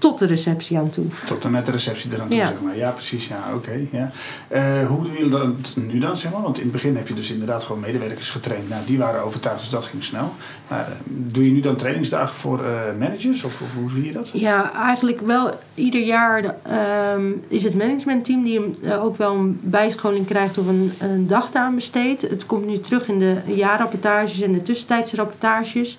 Tot 0.00 0.18
de 0.18 0.26
receptie 0.26 0.78
aan 0.78 0.90
toe. 0.90 1.04
Tot 1.26 1.44
en 1.44 1.50
met 1.50 1.66
de 1.66 1.72
receptie 1.72 2.10
eraan 2.14 2.28
toe, 2.28 2.38
Ja. 2.38 2.46
zeg 2.46 2.60
maar. 2.62 2.76
Ja, 2.76 2.90
precies. 2.90 3.28
Ja, 3.28 3.38
oké. 3.54 3.86
ja. 3.90 4.10
Eh, 4.48 4.86
hoe 4.86 5.04
doen 5.04 5.12
jullie 5.12 5.30
dat 5.30 5.74
nu 5.74 5.98
dan, 5.98 6.16
zeg 6.16 6.32
maar? 6.32 6.42
Want 6.42 6.56
in 6.56 6.62
het 6.62 6.72
begin 6.72 6.96
heb 6.96 7.08
je 7.08 7.14
dus 7.14 7.30
inderdaad 7.30 7.64
gewoon 7.64 7.80
medewerkers 7.80 8.30
getraind. 8.30 8.68
Nou, 8.68 8.82
die 8.86 8.98
waren 8.98 9.22
overtuigd, 9.24 9.60
dus 9.60 9.68
dat 9.68 9.84
ging 9.84 10.04
snel. 10.04 10.32
Maar 10.68 10.80
eh, 10.88 10.94
doe 11.06 11.44
je 11.44 11.50
nu 11.50 11.60
dan 11.60 11.76
trainingsdagen 11.76 12.34
voor 12.34 12.64
eh, 12.64 12.96
managers? 12.98 13.44
Of, 13.44 13.60
of 13.62 13.74
hoe 13.74 13.90
zie 13.90 14.04
je 14.04 14.12
dat? 14.12 14.30
Ja, 14.32 14.72
eigenlijk 14.72 15.20
wel 15.20 15.58
ieder 15.74 16.00
jaar 16.02 16.54
ehm, 16.62 17.32
is 17.48 17.62
het 17.62 17.74
managementteam 17.74 18.42
die 18.44 18.60
hem 18.60 18.92
ook 19.00 19.16
wel 19.16 19.34
een 19.34 19.60
bijscholing 19.62 20.26
krijgt 20.26 20.58
of 20.58 20.66
een, 20.66 20.92
een 20.98 21.26
dag 21.26 21.52
aan 21.52 21.74
besteedt. 21.74 22.22
Het 22.22 22.46
komt 22.46 22.66
nu 22.66 22.78
terug 22.80 23.08
in 23.08 23.18
de 23.18 23.36
jaarrapportages 23.46 24.40
en 24.40 24.52
de 24.52 24.62
tussentijdse 24.62 25.16
rapportages. 25.16 25.98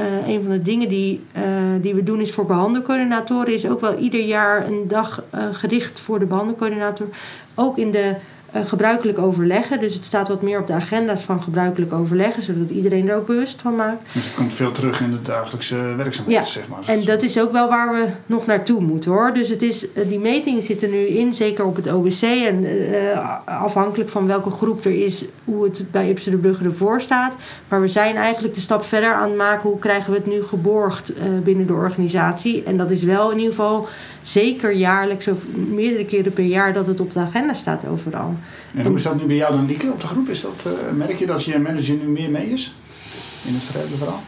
Eh, 0.00 0.28
een 0.28 0.42
van 0.42 0.50
de 0.50 0.62
dingen 0.62 0.88
die, 0.88 1.20
eh, 1.32 1.42
die 1.80 1.94
we 1.94 2.02
doen 2.02 2.20
is 2.20 2.32
voor 2.32 2.46
behandelcoördinatoren 2.46 3.54
is 3.54 3.68
ook 3.68 3.80
wel 3.80 3.98
ieder 3.98 4.20
jaar 4.20 4.66
een 4.66 4.88
dag 4.88 5.24
eh, 5.30 5.44
gericht 5.52 6.00
voor 6.00 6.18
de 6.18 6.24
behandelcoördinator. 6.24 7.08
Ook 7.54 7.78
in 7.78 7.90
de 7.90 8.14
eh, 8.52 8.66
gebruikelijk 8.66 9.18
overleggen. 9.18 9.80
Dus 9.80 9.94
het 9.94 10.04
staat 10.04 10.28
wat 10.28 10.42
meer 10.42 10.58
op 10.58 10.66
de 10.66 10.72
agenda's 10.72 11.22
van 11.22 11.42
gebruikelijk 11.42 11.92
overleggen, 11.92 12.42
zodat 12.42 12.70
iedereen 12.70 13.08
er 13.08 13.16
ook 13.16 13.26
bewust 13.26 13.60
van 13.62 13.76
maakt. 13.76 14.02
Dus 14.12 14.26
het 14.26 14.34
komt 14.34 14.54
veel 14.54 14.72
terug 14.72 15.00
in 15.00 15.10
de 15.10 15.22
dagelijkse 15.22 15.76
werkzaamheden, 15.76 16.42
Ja, 16.42 16.48
zeg 16.48 16.68
maar. 16.68 16.82
En 16.86 17.04
dat 17.04 17.22
is 17.22 17.38
ook 17.38 17.52
wel 17.52 17.68
waar 17.68 17.92
we 17.92 18.06
nog 18.26 18.46
naartoe 18.46 18.80
moeten 18.80 19.10
hoor. 19.10 19.34
Dus 19.34 19.48
het 19.48 19.62
is, 19.62 19.92
eh, 19.92 20.08
die 20.08 20.18
metingen 20.18 20.62
zitten 20.62 20.90
nu 20.90 20.98
in, 20.98 21.34
zeker 21.34 21.64
op 21.64 21.76
het 21.76 21.92
OBC. 21.92 22.22
En 22.22 22.64
eh, 22.64 23.36
afhankelijk 23.44 24.10
van 24.10 24.26
welke 24.26 24.50
groep 24.50 24.84
er 24.84 25.04
is, 25.04 25.24
hoe 25.44 25.64
het 25.64 25.84
bij 25.90 26.08
Ipsen 26.08 26.30
de 26.30 26.38
Brugge 26.38 26.64
ervoor 26.64 27.00
staat. 27.00 27.32
Maar 27.68 27.80
we 27.80 27.88
zijn 27.88 28.16
eigenlijk 28.16 28.54
de 28.54 28.60
stap 28.60 28.84
verder 28.84 29.12
aan 29.12 29.28
het 29.28 29.36
maken. 29.36 29.68
Hoe 29.70 29.78
krijgen 29.78 30.10
we 30.10 30.18
het 30.18 30.26
nu 30.26 30.42
geborgd 30.42 31.12
binnen 31.44 31.66
de 31.66 31.72
organisatie? 31.72 32.62
En 32.62 32.76
dat 32.76 32.90
is 32.90 33.02
wel 33.02 33.30
in 33.30 33.38
ieder 33.38 33.54
geval 33.54 33.88
zeker 34.30 34.72
jaarlijks 34.72 35.28
of 35.28 35.38
meerdere 35.56 36.04
keren 36.04 36.32
per 36.32 36.44
jaar 36.44 36.72
dat 36.72 36.86
het 36.86 37.00
op 37.00 37.12
de 37.12 37.18
agenda 37.20 37.54
staat 37.54 37.86
overal. 37.86 38.34
En 38.74 38.86
hoe 38.86 38.96
is 38.96 39.02
dat 39.02 39.20
nu 39.20 39.24
bij 39.26 39.36
jou 39.36 39.52
dan, 39.56 39.66
Lieke, 39.66 39.90
op 39.92 40.00
de 40.00 40.06
groep? 40.06 40.28
Is 40.28 40.40
dat, 40.40 40.66
eh, 40.66 40.96
merk 40.96 41.14
je 41.14 41.26
dat 41.26 41.44
je 41.44 41.58
manager 41.58 41.94
nu 41.96 42.04
meer 42.08 42.30
mee 42.30 42.50
is? 42.50 42.74
In 43.44 43.54
het 43.54 43.62
verder 43.62 43.98
verhaal? 43.98 44.22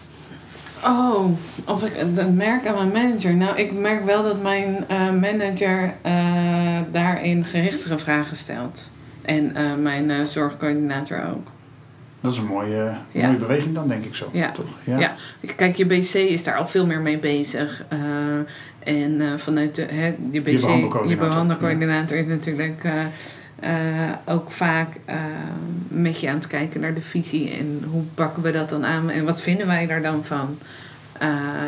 Oh, 0.85 1.25
of 1.67 1.85
ik 1.85 1.93
het 1.97 2.35
merk 2.35 2.67
aan 2.67 2.75
mijn 2.75 3.07
manager. 3.07 3.35
Nou, 3.35 3.57
ik 3.57 3.73
merk 3.73 4.05
wel 4.05 4.23
dat 4.23 4.43
mijn 4.43 4.85
eh, 4.89 5.11
manager 5.21 5.95
eh, 6.03 6.79
daarin 6.93 7.45
gerichtere 7.45 7.99
vragen 7.99 8.37
stelt. 8.37 8.91
En 9.23 9.55
eh, 9.57 9.75
mijn 9.83 10.11
eh, 10.11 10.25
zorgcoördinator 10.25 11.23
ook. 11.35 11.47
Dat 12.21 12.33
is 12.33 12.39
een 12.39 12.47
mooie, 12.47 12.95
Ja. 13.13 13.27
mooie 13.27 13.39
beweging 13.39 13.75
dan, 13.75 13.89
denk 13.89 14.05
ik 14.05 14.15
zo. 14.15 14.29
Ja. 14.33 14.51
Toch? 14.51 14.65
Ja. 14.85 15.15
Kijk, 15.57 15.77
je 15.77 15.87
BC 15.87 16.15
is 16.15 16.45
daar 16.45 16.57
al 16.57 16.67
veel 16.67 16.87
meer 16.87 17.01
mee 17.01 17.19
bezig. 17.19 17.85
Eh, 17.89 17.99
en 18.85 19.21
eh, 19.21 19.37
vanuit 19.37 19.75
de, 19.75 19.83
hè, 19.83 20.15
je 20.31 20.41
BC, 20.41 20.47
je 20.47 20.61
behandelcoördinator, 20.61 21.29
behandelcoördinator 21.29 22.17
is 22.17 22.27
natuurlijk 22.27 22.85
eh, 22.85 23.05
eh, 23.61 24.13
ook 24.27 24.51
vaak 24.51 24.97
met 25.89 26.21
je 26.21 26.29
aan 26.29 26.35
het 26.35 26.47
kijken 26.47 26.81
naar 26.81 26.95
de 26.95 27.03
visie. 27.03 27.51
En 27.51 27.83
hoe 27.91 28.03
pakken 28.15 28.43
we 28.43 28.53
dat 28.53 28.71
dan 28.71 28.85
aan 28.85 29.11
en 29.11 29.25
wat 29.25 29.43
vinden 29.43 29.67
wij 29.67 29.87
daar 29.87 30.03
dan 30.03 30.25
van? 30.25 30.59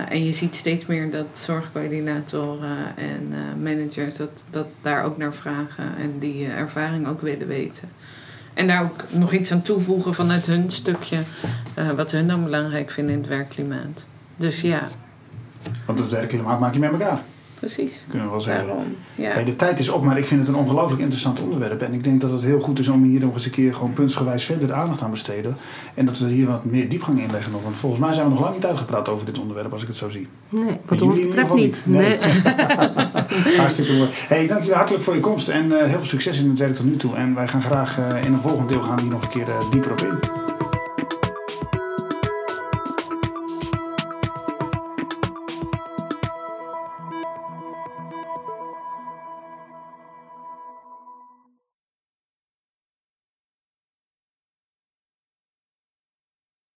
En 0.08 0.24
je 0.24 0.32
ziet 0.32 0.54
steeds 0.54 0.86
meer 0.86 1.10
dat 1.10 1.26
zorgcoördinatoren 1.32 2.96
en 2.96 3.34
managers 3.62 4.16
dat, 4.16 4.44
dat 4.50 4.66
daar 4.82 5.04
ook 5.04 5.16
naar 5.16 5.34
vragen 5.34 5.84
en 5.98 6.18
die 6.18 6.46
ervaring 6.46 7.06
ook 7.06 7.20
willen 7.20 7.46
weten. 7.46 7.88
En 8.54 8.66
daar 8.66 8.82
ook 8.82 9.04
nog 9.10 9.32
iets 9.32 9.52
aan 9.52 9.62
toevoegen 9.62 10.14
vanuit 10.14 10.46
hun 10.46 10.70
stukje, 10.70 11.18
wat 11.96 12.10
hun 12.10 12.26
dan 12.26 12.44
belangrijk 12.44 12.90
vinden 12.90 13.14
in 13.14 13.20
het 13.20 13.28
werkklimaat. 13.28 14.04
Dus 14.36 14.60
ja, 14.60 14.88
Want 15.86 15.98
het 15.98 16.10
werkklimaat 16.10 16.60
maak 16.60 16.72
je 16.72 16.78
met 16.78 16.90
elkaar. 16.92 17.22
precies. 17.58 18.04
Kunnen 18.08 18.26
we 18.26 18.32
wel 18.32 18.42
zeggen. 18.42 18.66
Daarom, 18.66 18.96
ja. 19.14 19.30
Hey, 19.30 19.44
de 19.44 19.56
tijd 19.56 19.78
is 19.78 19.88
op, 19.88 20.04
maar 20.04 20.18
ik 20.18 20.26
vind 20.26 20.40
het 20.40 20.48
een 20.48 20.54
ongelooflijk 20.54 21.00
interessant 21.00 21.42
onderwerp. 21.42 21.82
En 21.82 21.92
ik 21.92 22.04
denk 22.04 22.20
dat 22.20 22.30
het 22.30 22.42
heel 22.42 22.60
goed 22.60 22.78
is 22.78 22.88
om 22.88 23.02
hier 23.02 23.20
nog 23.20 23.34
eens 23.34 23.44
een 23.44 23.50
keer 23.50 23.74
gewoon 23.74 23.92
puntsgewijs 23.92 24.44
verder 24.44 24.68
de 24.68 24.74
aandacht 24.74 25.02
aan 25.02 25.10
besteden. 25.10 25.56
En 25.94 26.06
dat 26.06 26.18
we 26.18 26.24
er 26.24 26.30
hier 26.30 26.46
wat 26.46 26.64
meer 26.64 26.88
diepgang 26.88 27.20
in 27.20 27.30
leggen 27.30 27.52
nog. 27.52 27.62
Want 27.62 27.76
volgens 27.76 28.00
mij 28.00 28.12
zijn 28.12 28.24
we 28.24 28.30
nog 28.32 28.40
lang 28.40 28.54
niet 28.54 28.66
uitgepraat 28.66 29.08
over 29.08 29.26
dit 29.26 29.38
onderwerp 29.38 29.72
als 29.72 29.82
ik 29.82 29.88
het 29.88 29.96
zo 29.96 30.08
zie. 30.08 30.28
Nee, 30.48 30.78
wat 30.84 30.98
jullie 30.98 31.14
ons 31.14 31.26
betreft 31.26 31.54
niet. 31.54 31.82
niet. 31.86 31.96
Nee. 31.96 32.18
Hartstikke 33.56 33.92
mooi. 33.92 34.08
Hey, 34.12 34.46
dank 34.46 34.60
jullie 34.60 34.76
hartelijk 34.76 35.04
voor 35.04 35.14
je 35.14 35.20
komst 35.20 35.48
en 35.48 35.72
eh, 35.72 35.78
heel 35.78 35.98
veel 35.98 36.08
succes 36.08 36.38
in 36.38 36.48
het 36.48 36.58
werk 36.58 36.74
tot 36.74 36.86
nu 36.86 36.96
toe. 36.96 37.14
En 37.14 37.34
wij 37.34 37.48
gaan 37.48 37.62
graag 37.62 37.98
eh, 37.98 38.24
in 38.24 38.32
een 38.32 38.40
volgend 38.40 38.68
deel 38.68 38.82
gaan 38.82 39.00
hier 39.00 39.10
nog 39.10 39.22
een 39.22 39.28
keer 39.28 39.46
eh, 39.46 39.70
dieper 39.70 39.90
op 39.90 40.00
in. 40.00 40.43